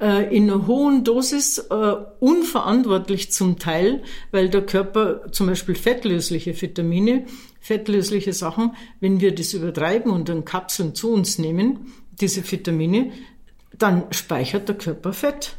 Äh, 0.00 0.34
in 0.34 0.48
einer 0.48 0.66
hohen 0.68 1.02
Dosis, 1.02 1.58
äh, 1.58 1.94
unverantwortlich 2.20 3.32
zum 3.32 3.58
Teil, 3.58 4.02
weil 4.30 4.48
der 4.48 4.64
Körper 4.64 5.32
zum 5.32 5.48
Beispiel 5.48 5.74
fettlösliche 5.74 6.60
Vitamine, 6.60 7.26
fettlösliche 7.60 8.32
Sachen, 8.32 8.76
wenn 9.00 9.20
wir 9.20 9.34
das 9.34 9.54
übertreiben 9.54 10.12
und 10.12 10.28
dann 10.28 10.44
Kapseln 10.44 10.94
zu 10.94 11.10
uns 11.10 11.38
nehmen, 11.38 11.92
diese 12.20 12.48
Vitamine, 12.48 13.12
dann 13.76 14.04
speichert 14.12 14.68
der 14.68 14.78
Körper 14.78 15.12
Fett, 15.12 15.56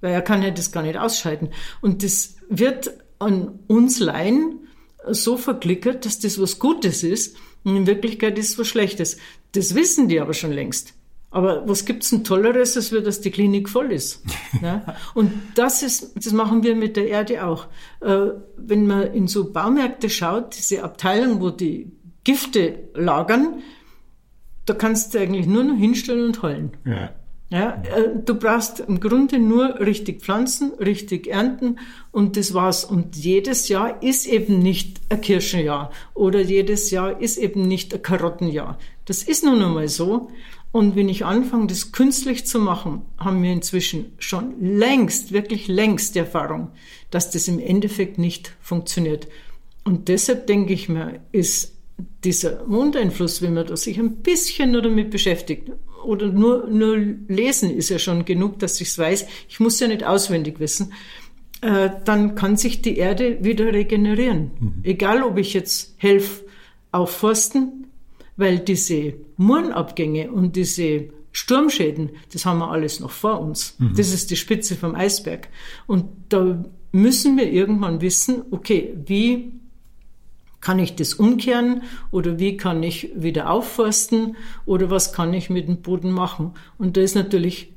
weil 0.00 0.12
er 0.12 0.22
kann 0.22 0.42
ja 0.42 0.50
das 0.50 0.70
gar 0.70 0.82
nicht 0.82 0.96
ausscheiden. 0.96 1.48
Und 1.80 2.04
das 2.04 2.36
wird 2.48 2.92
an 3.18 3.58
uns 3.66 3.98
Laien 3.98 4.68
so 5.08 5.36
verklickert, 5.36 6.04
dass 6.04 6.20
das 6.20 6.40
was 6.40 6.60
Gutes 6.60 7.02
ist 7.02 7.36
und 7.64 7.74
in 7.74 7.86
Wirklichkeit 7.88 8.38
ist 8.38 8.50
es 8.50 8.58
was 8.58 8.68
Schlechtes. 8.68 9.16
Das 9.52 9.74
wissen 9.74 10.08
die 10.08 10.20
aber 10.20 10.32
schon 10.34 10.52
längst. 10.52 10.94
Aber 11.32 11.68
was 11.68 11.84
gibt's 11.84 12.10
denn 12.10 12.24
Tolleres, 12.24 12.76
als 12.76 12.90
wir, 12.90 13.02
dass 13.02 13.20
die 13.20 13.30
Klinik 13.30 13.68
voll 13.68 13.92
ist? 13.92 14.22
Ja? 14.60 14.96
Und 15.14 15.32
das 15.54 15.82
ist, 15.82 16.12
das 16.16 16.32
machen 16.32 16.64
wir 16.64 16.74
mit 16.74 16.96
der 16.96 17.08
Erde 17.08 17.46
auch. 17.46 17.66
Äh, 18.00 18.30
wenn 18.56 18.86
man 18.86 19.14
in 19.14 19.28
so 19.28 19.52
Baumärkte 19.52 20.10
schaut, 20.10 20.56
diese 20.58 20.82
Abteilung, 20.82 21.40
wo 21.40 21.50
die 21.50 21.92
Gifte 22.24 22.88
lagern, 22.94 23.62
da 24.66 24.74
kannst 24.74 25.14
du 25.14 25.18
eigentlich 25.18 25.46
nur 25.46 25.64
noch 25.64 25.76
hinstellen 25.76 26.26
und 26.26 26.42
heulen. 26.42 26.72
Ja. 26.84 27.10
Ja, 27.52 27.82
äh, 27.82 28.10
du 28.24 28.36
brauchst 28.36 28.78
im 28.78 29.00
Grunde 29.00 29.40
nur 29.40 29.80
richtig 29.80 30.22
pflanzen, 30.22 30.72
richtig 30.74 31.26
ernten 31.26 31.80
und 32.12 32.36
das 32.36 32.54
war's. 32.54 32.84
Und 32.84 33.16
jedes 33.16 33.68
Jahr 33.68 34.00
ist 34.04 34.26
eben 34.26 34.60
nicht 34.60 35.00
ein 35.08 35.20
Kirschenjahr 35.20 35.90
oder 36.14 36.40
jedes 36.40 36.92
Jahr 36.92 37.20
ist 37.20 37.38
eben 37.38 37.62
nicht 37.66 37.92
ein 37.92 38.02
Karottenjahr. 38.02 38.78
Das 39.04 39.24
ist 39.24 39.42
nun 39.42 39.60
einmal 39.60 39.88
so. 39.88 40.30
Und 40.72 40.94
wenn 40.94 41.08
ich 41.08 41.24
anfange, 41.24 41.66
das 41.66 41.90
künstlich 41.90 42.46
zu 42.46 42.60
machen, 42.60 43.02
haben 43.18 43.42
wir 43.42 43.52
inzwischen 43.52 44.12
schon 44.18 44.54
längst, 44.60 45.32
wirklich 45.32 45.66
längst 45.66 46.14
die 46.14 46.20
Erfahrung, 46.20 46.70
dass 47.10 47.30
das 47.30 47.48
im 47.48 47.58
Endeffekt 47.58 48.18
nicht 48.18 48.56
funktioniert. 48.60 49.26
Und 49.84 50.08
deshalb 50.08 50.46
denke 50.46 50.72
ich 50.72 50.88
mir, 50.88 51.20
ist 51.32 51.74
dieser 52.22 52.64
Mondeinfluss, 52.66 53.42
wenn 53.42 53.54
man 53.54 53.66
da 53.66 53.76
sich 53.76 53.98
ein 53.98 54.16
bisschen 54.16 54.70
nur 54.72 54.82
damit 54.82 55.10
beschäftigt, 55.10 55.70
oder 56.04 56.28
nur, 56.28 56.66
nur 56.68 56.96
lesen 57.28 57.70
ist 57.70 57.90
ja 57.90 57.98
schon 57.98 58.24
genug, 58.24 58.58
dass 58.58 58.80
ich 58.80 58.88
es 58.88 58.98
weiß. 58.98 59.26
Ich 59.48 59.60
muss 59.60 59.80
ja 59.80 59.88
nicht 59.88 60.04
auswendig 60.04 60.60
wissen. 60.60 60.92
Äh, 61.60 61.90
dann 62.04 62.34
kann 62.34 62.56
sich 62.56 62.80
die 62.80 62.96
Erde 62.96 63.44
wieder 63.44 63.72
regenerieren. 63.72 64.50
Mhm. 64.58 64.74
Egal, 64.82 65.22
ob 65.22 65.36
ich 65.36 65.52
jetzt 65.52 65.94
helfe 65.98 66.46
aufforsten, 66.90 67.86
weil 68.36 68.60
diese 68.60 69.14
Murenabgänge 69.40 70.30
und 70.30 70.54
diese 70.54 71.08
Sturmschäden, 71.32 72.10
das 72.32 72.44
haben 72.44 72.58
wir 72.58 72.70
alles 72.70 73.00
noch 73.00 73.10
vor 73.10 73.40
uns. 73.40 73.74
Mhm. 73.78 73.94
Das 73.96 74.12
ist 74.12 74.30
die 74.30 74.36
Spitze 74.36 74.76
vom 74.76 74.94
Eisberg. 74.94 75.48
Und 75.86 76.04
da 76.28 76.62
müssen 76.92 77.38
wir 77.38 77.50
irgendwann 77.50 78.02
wissen, 78.02 78.42
okay, 78.50 78.94
wie 79.06 79.52
kann 80.60 80.78
ich 80.78 80.94
das 80.94 81.14
umkehren 81.14 81.84
oder 82.10 82.38
wie 82.38 82.58
kann 82.58 82.82
ich 82.82 83.12
wieder 83.14 83.50
aufforsten 83.50 84.36
oder 84.66 84.90
was 84.90 85.14
kann 85.14 85.32
ich 85.32 85.48
mit 85.48 85.68
dem 85.68 85.80
Boden 85.80 86.10
machen? 86.10 86.52
Und 86.76 86.98
da 86.98 87.00
ist 87.00 87.14
natürlich 87.14 87.72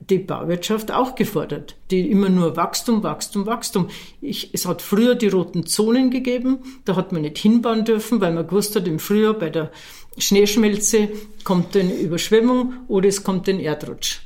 die 0.00 0.18
Bauwirtschaft 0.18 0.90
auch 0.90 1.14
gefordert, 1.14 1.76
die 1.90 2.10
immer 2.10 2.28
nur 2.28 2.56
Wachstum, 2.56 3.02
Wachstum, 3.02 3.46
Wachstum. 3.46 3.88
Ich, 4.20 4.50
es 4.52 4.66
hat 4.66 4.82
früher 4.82 5.14
die 5.14 5.28
roten 5.28 5.66
Zonen 5.66 6.10
gegeben, 6.10 6.58
da 6.84 6.96
hat 6.96 7.12
man 7.12 7.22
nicht 7.22 7.38
hinbauen 7.38 7.84
dürfen, 7.84 8.20
weil 8.20 8.32
man 8.32 8.46
gewusst 8.46 8.76
hat, 8.76 8.86
im 8.86 8.98
Frühjahr 8.98 9.34
bei 9.34 9.50
der 9.50 9.70
Schneeschmelze 10.18 11.08
kommt 11.44 11.76
eine 11.76 11.94
Überschwemmung 11.94 12.74
oder 12.88 13.08
es 13.08 13.24
kommt 13.24 13.48
ein 13.48 13.60
Erdrutsch. 13.60 14.20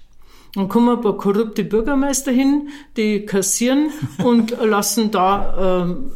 Dann 0.54 0.68
kommen 0.68 0.88
ein 0.88 1.02
paar 1.02 1.16
korrupte 1.16 1.64
Bürgermeister 1.64 2.32
hin, 2.32 2.70
die 2.96 3.26
kassieren 3.26 3.90
und 4.24 4.50
lassen 4.62 5.10
da 5.10 5.82
ähm, 5.84 6.10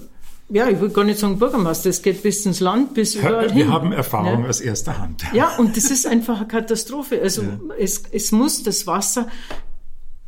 ja, 0.50 0.68
ich 0.68 0.80
will 0.80 0.90
gar 0.90 1.04
nicht 1.04 1.18
sagen 1.18 1.38
Bürgermeister, 1.38 1.90
es 1.90 2.02
geht 2.02 2.22
bis 2.22 2.44
ins 2.44 2.60
Land, 2.60 2.94
bis 2.94 3.14
überall 3.14 3.46
Wir 3.46 3.50
hin. 3.50 3.66
Wir 3.66 3.72
haben 3.72 3.92
Erfahrung 3.92 4.42
ja. 4.42 4.48
aus 4.48 4.60
erster 4.60 4.98
Hand. 4.98 5.24
Ja, 5.32 5.56
und 5.58 5.76
das 5.76 5.90
ist 5.90 6.06
einfach 6.06 6.38
eine 6.38 6.48
Katastrophe. 6.48 7.20
Also 7.22 7.42
ja. 7.42 7.58
es, 7.78 8.02
es 8.10 8.32
muss 8.32 8.62
das 8.62 8.86
Wasser 8.86 9.28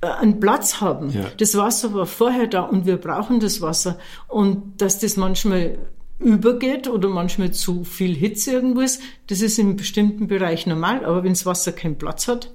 äh, 0.00 0.06
einen 0.06 0.38
Platz 0.38 0.80
haben. 0.80 1.10
Ja. 1.10 1.26
Das 1.38 1.56
Wasser 1.56 1.92
war 1.94 2.06
vorher 2.06 2.46
da 2.46 2.62
und 2.62 2.86
wir 2.86 2.96
brauchen 2.96 3.40
das 3.40 3.60
Wasser. 3.60 3.98
Und 4.28 4.80
dass 4.80 4.98
das 5.00 5.16
manchmal 5.16 5.78
übergeht 6.20 6.88
oder 6.88 7.08
manchmal 7.08 7.50
zu 7.50 7.82
viel 7.82 8.14
Hitze 8.14 8.52
irgendwo 8.52 8.80
ist, 8.80 9.02
das 9.26 9.40
ist 9.40 9.58
in 9.58 9.76
bestimmten 9.76 10.28
Bereichen 10.28 10.70
normal. 10.70 11.04
Aber 11.04 11.24
wenn 11.24 11.32
das 11.32 11.46
Wasser 11.46 11.72
keinen 11.72 11.98
Platz 11.98 12.28
hat 12.28 12.52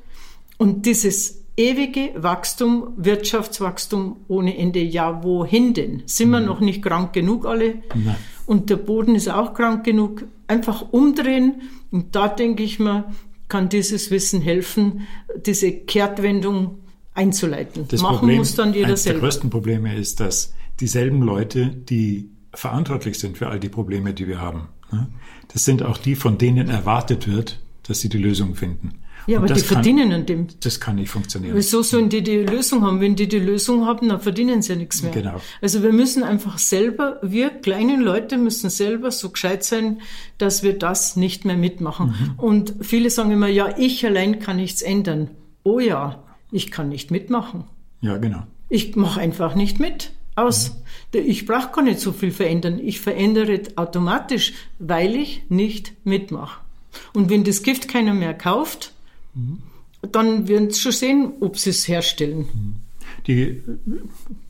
und 0.57 0.85
dieses 0.85 1.43
ewige 1.57 2.11
Wachstum, 2.15 2.93
Wirtschaftswachstum 2.95 4.17
ohne 4.27 4.57
Ende, 4.57 4.79
ja, 4.79 5.23
wohin 5.23 5.73
denn? 5.73 6.03
Sind 6.05 6.29
wir 6.29 6.39
noch 6.39 6.59
nicht 6.59 6.81
krank 6.81 7.13
genug 7.13 7.45
alle? 7.45 7.81
Nein. 7.93 8.15
Und 8.45 8.69
der 8.69 8.77
Boden 8.77 9.15
ist 9.15 9.27
auch 9.27 9.53
krank 9.53 9.83
genug. 9.83 10.23
Einfach 10.47 10.93
umdrehen. 10.93 11.63
Und 11.91 12.15
da 12.15 12.29
denke 12.29 12.63
ich 12.63 12.79
mal, 12.79 13.13
kann 13.49 13.69
dieses 13.69 14.11
Wissen 14.11 14.41
helfen, 14.41 15.07
diese 15.45 15.71
Kehrtwendung 15.71 16.79
einzuleiten. 17.13 17.87
Das 17.87 18.01
Machen 18.01 18.19
Problem, 18.19 18.37
muss 18.37 18.55
dann 18.55 18.73
jeder 18.73 18.87
eines 18.87 19.03
der 19.03 19.13
selber. 19.13 19.27
größten 19.27 19.49
Probleme 19.49 19.95
ist, 19.95 20.19
dass 20.19 20.53
dieselben 20.79 21.21
Leute, 21.21 21.67
die 21.67 22.29
verantwortlich 22.53 23.17
sind 23.19 23.37
für 23.37 23.47
all 23.47 23.59
die 23.59 23.69
Probleme, 23.69 24.13
die 24.13 24.27
wir 24.27 24.39
haben, 24.39 24.67
ne, 24.91 25.07
das 25.51 25.65
sind 25.65 25.81
auch 25.81 25.97
die, 25.97 26.15
von 26.15 26.37
denen 26.37 26.69
erwartet 26.69 27.27
wird, 27.27 27.59
dass 27.83 28.01
sie 28.01 28.09
die 28.09 28.17
Lösung 28.17 28.55
finden. 28.55 28.99
Ja, 29.27 29.37
aber 29.39 29.47
die 29.47 29.53
kann- 29.55 29.63
verdienen 29.63 30.11
an 30.13 30.25
dem. 30.25 30.47
Das 30.61 30.79
kann 30.79 30.95
nicht 30.95 31.09
funktionieren. 31.09 31.55
Wieso 31.55 31.83
sollen 31.83 32.09
die 32.09 32.23
die 32.23 32.37
Lösung 32.37 32.81
haben? 32.83 33.01
Wenn 33.01 33.15
die 33.15 33.27
die 33.27 33.39
Lösung 33.39 33.85
haben, 33.85 34.07
dann 34.09 34.21
verdienen 34.21 34.61
sie 34.61 34.73
ja 34.73 34.79
nichts 34.79 35.03
mehr. 35.03 35.11
Genau. 35.11 35.41
Also 35.61 35.83
wir 35.83 35.91
müssen 35.91 36.23
einfach 36.23 36.57
selber, 36.57 37.19
wir 37.21 37.49
kleinen 37.49 38.01
Leute 38.01 38.37
müssen 38.37 38.69
selber 38.69 39.11
so 39.11 39.29
gescheit 39.29 39.63
sein, 39.63 40.01
dass 40.37 40.63
wir 40.63 40.79
das 40.79 41.15
nicht 41.17 41.45
mehr 41.45 41.57
mitmachen. 41.57 42.07
Mhm. 42.07 42.39
Und 42.39 42.73
viele 42.81 43.09
sagen 43.09 43.31
immer, 43.31 43.47
ja, 43.47 43.77
ich 43.77 44.05
allein 44.05 44.39
kann 44.39 44.55
nichts 44.55 44.81
ändern. 44.81 45.29
Oh 45.63 45.79
ja, 45.79 46.23
ich 46.51 46.71
kann 46.71 46.87
nicht 46.89 47.11
mitmachen. 47.11 47.65
Ja, 48.01 48.17
genau. 48.17 48.43
Ich 48.69 48.95
mache 48.95 49.19
einfach 49.19 49.55
nicht 49.55 49.79
mit. 49.79 50.11
Aus. 50.35 50.75
Ich 51.13 51.45
brauche 51.45 51.71
gar 51.73 51.81
nicht 51.81 51.99
so 51.99 52.11
viel 52.11 52.31
verändern. 52.31 52.79
Ich 52.79 53.01
verändere 53.01 53.59
automatisch, 53.75 54.53
weil 54.77 55.15
ich 55.15 55.41
nicht 55.49 55.93
mitmache. 56.05 56.61
Und 57.13 57.29
wenn 57.29 57.43
das 57.43 57.63
Gift 57.63 57.87
keiner 57.87 58.13
mehr 58.13 58.33
kauft, 58.35 58.93
dann 60.11 60.47
werden 60.47 60.69
sie 60.71 60.79
schon 60.79 60.91
sehen, 60.91 61.33
ob 61.39 61.57
sie 61.57 61.71
es 61.71 61.87
herstellen. 61.87 62.47
Die, 63.27 63.61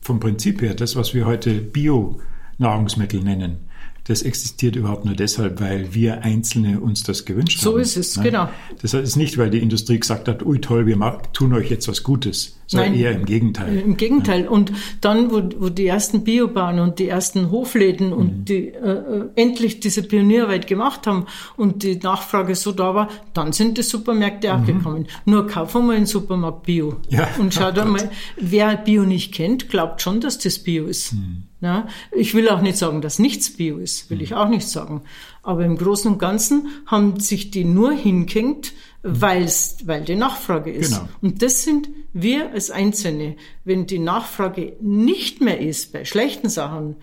vom 0.00 0.20
Prinzip 0.20 0.62
her, 0.62 0.74
das, 0.74 0.96
was 0.96 1.14
wir 1.14 1.26
heute 1.26 1.54
Bio-Nahrungsmittel 1.60 3.22
nennen, 3.22 3.58
das 4.04 4.22
existiert 4.22 4.74
überhaupt 4.74 5.04
nur 5.04 5.14
deshalb, 5.14 5.60
weil 5.60 5.94
wir 5.94 6.22
Einzelne 6.22 6.80
uns 6.80 7.02
das 7.02 7.24
gewünscht 7.26 7.60
So 7.60 7.72
haben. 7.72 7.80
ist 7.80 7.96
es, 7.96 8.16
ne? 8.16 8.22
genau. 8.24 8.48
Das 8.80 8.94
ist 8.94 9.16
nicht, 9.16 9.36
weil 9.36 9.50
die 9.50 9.58
Industrie 9.58 9.98
gesagt 10.00 10.28
hat, 10.28 10.44
ui 10.44 10.60
toll, 10.60 10.86
wir 10.86 10.98
tun 11.34 11.52
euch 11.52 11.68
jetzt 11.70 11.88
was 11.88 12.02
Gutes, 12.02 12.57
sondern 12.68 12.92
Nein. 12.92 13.00
eher 13.00 13.12
im 13.12 13.24
Gegenteil. 13.24 13.78
Im 13.78 13.96
Gegenteil. 13.96 14.46
Und 14.46 14.72
dann, 15.00 15.30
wo, 15.30 15.42
wo 15.58 15.68
die 15.70 15.86
ersten 15.86 16.22
Biobahnen 16.22 16.80
und 16.80 16.98
die 16.98 17.08
ersten 17.08 17.50
Hofläden 17.50 18.12
und 18.12 18.44
die 18.48 18.68
äh, 18.68 18.90
äh, 18.90 19.28
endlich 19.36 19.80
diese 19.80 20.02
Pionierarbeit 20.02 20.66
gemacht 20.66 21.06
haben 21.06 21.26
und 21.56 21.82
die 21.82 21.96
Nachfrage 21.96 22.54
so 22.54 22.72
da 22.72 22.94
war, 22.94 23.08
dann 23.32 23.52
sind 23.52 23.78
die 23.78 23.82
Supermärkte 23.82 24.54
auch 24.54 24.64
gekommen. 24.64 25.06
Nur 25.24 25.46
kauf 25.46 25.74
einmal 25.74 25.96
einen 25.96 26.06
Supermarkt 26.06 26.64
Bio. 26.64 26.96
Ja. 27.08 27.26
Und 27.38 27.54
schau 27.54 27.70
da 27.72 27.86
mal, 27.86 28.10
wer 28.36 28.76
Bio 28.76 29.04
nicht 29.04 29.32
kennt, 29.32 29.70
glaubt 29.70 30.02
schon, 30.02 30.20
dass 30.20 30.38
das 30.38 30.58
Bio 30.58 30.84
ist. 30.86 31.14
Ja, 31.60 31.88
ich 32.12 32.34
will 32.34 32.48
auch 32.50 32.60
nicht 32.60 32.78
sagen, 32.78 33.00
dass 33.00 33.18
nichts 33.18 33.56
Bio 33.56 33.78
ist, 33.78 34.10
will 34.10 34.22
ich 34.22 34.34
auch 34.34 34.48
nicht 34.48 34.68
sagen. 34.68 35.02
Aber 35.42 35.64
im 35.64 35.76
Großen 35.76 36.12
und 36.12 36.18
Ganzen 36.18 36.68
haben 36.86 37.18
sich 37.18 37.50
die 37.50 37.64
nur 37.64 37.92
hingehängt, 37.92 38.74
weil's, 39.02 39.78
weil 39.84 40.04
die 40.04 40.16
Nachfrage 40.16 40.72
ist. 40.72 40.94
Genau. 40.94 41.08
Und 41.20 41.42
das 41.42 41.62
sind 41.62 41.88
wir 42.12 42.52
als 42.52 42.70
Einzelne. 42.70 43.36
Wenn 43.64 43.86
die 43.86 43.98
Nachfrage 43.98 44.76
nicht 44.80 45.40
mehr 45.40 45.60
ist 45.60 45.92
bei 45.92 46.04
schlechten 46.04 46.48
Sachen, 46.48 46.96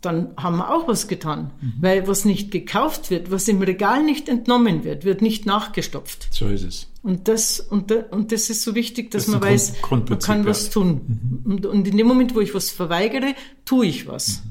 dann 0.00 0.30
haben 0.36 0.56
wir 0.56 0.74
auch 0.74 0.88
was 0.88 1.06
getan. 1.06 1.52
Mhm. 1.60 1.72
Weil 1.80 2.08
was 2.08 2.24
nicht 2.24 2.50
gekauft 2.50 3.10
wird, 3.10 3.30
was 3.30 3.46
im 3.46 3.62
Regal 3.62 4.02
nicht 4.02 4.28
entnommen 4.28 4.84
wird, 4.84 5.04
wird 5.04 5.22
nicht 5.22 5.46
nachgestopft. 5.46 6.28
So 6.30 6.48
ist 6.48 6.64
es. 6.64 6.88
Und 7.02 7.28
das, 7.28 7.60
und, 7.60 7.90
da, 7.90 8.04
und 8.10 8.32
das 8.32 8.50
ist 8.50 8.62
so 8.62 8.74
wichtig, 8.74 9.10
dass 9.10 9.26
Das 9.26 9.32
man 9.32 9.42
weiß, 9.42 9.74
man 9.90 10.04
kann. 10.18 10.40
Mhm. 10.42 10.46
was 10.46 10.70
tun. 10.70 11.42
Und, 11.44 11.66
und 11.66 11.86
in 11.86 11.96
dem 11.96 12.06
Moment, 12.06 12.34
wo 12.34 12.40
ich 12.40 12.54
was 12.54 12.70
verweigere, 12.70 13.34
tue 13.64 13.86
ich 13.86 14.06
was. 14.08 14.42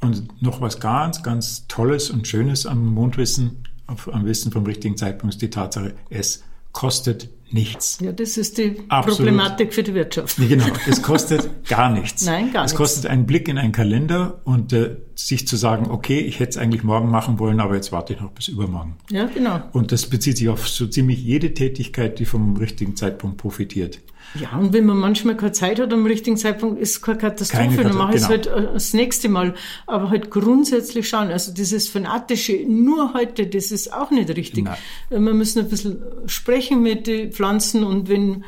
Und 0.00 0.42
noch 0.42 0.60
was 0.60 0.78
ganz, 0.78 1.24
ganz 1.24 1.66
Tolles 1.66 2.10
und 2.10 2.28
Schönes 2.28 2.66
am 2.66 2.86
Mondwissen, 2.94 3.64
am 3.88 4.26
Wissen 4.26 4.52
vom 4.52 4.64
richtigen 4.64 4.96
Zeitpunkt 4.96 5.34
ist 5.34 5.42
die 5.42 5.50
Tatsache, 5.50 5.94
es 6.10 6.44
kostet 6.72 7.30
nichts. 7.50 7.98
Ja, 8.00 8.12
das 8.12 8.36
ist 8.36 8.58
die 8.58 8.76
Absolut. 8.88 9.18
Problematik 9.18 9.72
für 9.72 9.82
die 9.82 9.94
Wirtschaft. 9.94 10.38
Nee, 10.38 10.48
genau, 10.48 10.66
es 10.86 11.02
kostet 11.02 11.66
gar 11.66 11.90
nichts. 11.90 12.24
Nein, 12.26 12.52
gar 12.52 12.64
Es 12.64 12.72
nichts. 12.72 12.76
kostet 12.76 13.06
einen 13.06 13.24
Blick 13.26 13.48
in 13.48 13.56
einen 13.56 13.72
Kalender 13.72 14.40
und 14.44 14.72
äh, 14.74 14.96
sich 15.14 15.48
zu 15.48 15.56
sagen, 15.56 15.90
okay, 15.90 16.20
ich 16.20 16.40
hätte 16.40 16.50
es 16.50 16.56
eigentlich 16.58 16.84
morgen 16.84 17.10
machen 17.10 17.38
wollen, 17.38 17.60
aber 17.60 17.74
jetzt 17.74 17.90
warte 17.90 18.12
ich 18.12 18.20
noch 18.20 18.30
bis 18.32 18.48
übermorgen. 18.48 18.96
Ja, 19.10 19.24
genau. 19.26 19.62
Und 19.72 19.92
das 19.92 20.06
bezieht 20.06 20.36
sich 20.36 20.48
auf 20.50 20.68
so 20.68 20.86
ziemlich 20.86 21.22
jede 21.24 21.54
Tätigkeit, 21.54 22.18
die 22.18 22.26
vom 22.26 22.56
richtigen 22.56 22.96
Zeitpunkt 22.96 23.38
profitiert. 23.38 24.00
Ja, 24.34 24.56
und 24.58 24.72
wenn 24.72 24.84
man 24.84 24.98
manchmal 24.98 25.36
keine 25.36 25.52
Zeit 25.52 25.80
hat 25.80 25.92
am 25.92 26.04
richtigen 26.06 26.36
Zeitpunkt, 26.36 26.78
ist 26.80 27.00
keine 27.02 27.18
Katastrophe. 27.18 27.62
Keine 27.64 27.76
dann 27.76 27.86
Kata- 27.92 27.98
mache 27.98 28.16
ich 28.16 28.22
es 28.22 28.28
genau. 28.28 28.56
halt 28.56 28.68
äh, 28.68 28.72
das 28.74 28.92
nächste 28.94 29.28
Mal. 29.28 29.54
Aber 29.86 30.10
halt 30.10 30.30
grundsätzlich 30.30 31.08
schauen. 31.08 31.28
Also 31.30 31.52
dieses 31.52 31.88
fanatische, 31.88 32.58
nur 32.68 33.14
heute, 33.14 33.46
das 33.46 33.70
ist 33.70 33.92
auch 33.92 34.10
nicht 34.10 34.28
richtig. 34.36 34.64
Nein. 34.64 34.76
Äh, 35.10 35.14
Wir 35.20 35.34
müssen 35.34 35.60
ein 35.60 35.68
bisschen 35.68 36.02
sprechen 36.26 36.82
mit 36.82 37.06
den 37.06 37.32
Pflanzen 37.32 37.84
und 37.84 38.08
wenn, 38.08 38.44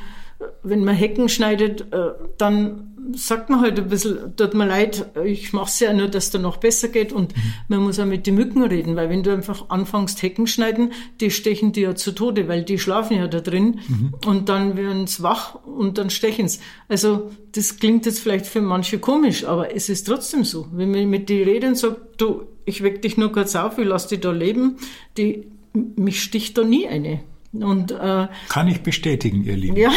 wenn 0.63 0.85
man 0.85 0.95
Hecken 0.95 1.29
schneidet, 1.29 1.93
äh, 1.93 2.11
dann 2.39 2.87
sagt 3.13 3.51
man 3.51 3.61
halt 3.61 3.79
ein 3.79 3.89
bisschen, 3.89 4.37
tut 4.37 4.55
mir 4.55 4.67
leid, 4.67 5.07
ich 5.25 5.53
mache 5.53 5.67
es 5.67 5.81
ja 5.81 5.93
nur, 5.93 6.09
dass 6.09 6.31
da 6.31 6.39
noch 6.39 6.59
besser 6.59 6.89
geht 6.89 7.13
und 7.13 7.35
man 7.67 7.81
muss 7.81 7.99
auch 7.99 8.05
mit 8.07 8.27
den 8.27 8.37
Mücken 8.37 8.63
reden, 8.63 8.95
weil 8.95 9.09
wenn 9.11 9.23
du 9.23 9.33
einfach 9.33 9.69
anfängst 9.69 10.23
Hecken 10.23 10.47
schneiden, 10.47 10.93
die 11.21 11.31
stechen 11.31 11.73
die 11.73 11.81
ja 11.81 11.95
zu 11.95 12.13
Tode, 12.13 12.47
weil 12.47 12.63
die 12.63 12.79
schlafen 12.79 13.17
ja 13.17 13.27
da 13.27 13.41
drin 13.41 13.81
Mhm. 13.89 14.15
und 14.27 14.49
dann 14.49 14.77
werden 14.77 15.07
sie 15.07 15.23
wach 15.23 15.57
und 15.65 15.99
dann 15.99 16.11
stechen's. 16.11 16.61
Also 16.89 17.31
das 17.53 17.79
klingt 17.79 18.07
jetzt 18.07 18.21
vielleicht 18.21 18.47
für 18.47 18.61
manche 18.61 18.99
komisch, 18.99 19.45
aber 19.45 19.75
es 19.75 19.89
ist 19.89 20.07
trotzdem 20.07 20.45
so. 20.45 20.69
Wenn 20.73 20.91
man 20.93 21.09
mit 21.11 21.29
die 21.29 21.43
reden 21.43 21.75
sagt, 21.75 22.21
du, 22.21 22.43
ich 22.65 22.83
weck 22.83 23.03
dich 23.03 23.17
nur 23.17 23.33
kurz 23.33 23.57
auf, 23.57 23.79
ich 23.79 23.87
lass 23.87 24.07
dich 24.07 24.21
da 24.21 24.31
leben, 24.31 24.77
die, 25.17 25.47
mich 25.73 26.23
sticht 26.23 26.57
da 26.59 26.63
nie 26.65 26.87
eine. 26.87 27.21
Und 27.53 27.91
äh, 27.91 28.29
Kann 28.49 28.69
ich 28.69 28.83
bestätigen, 28.83 29.43
ihr 29.45 29.57
Lieben. 29.57 29.77
ja, 29.77 29.91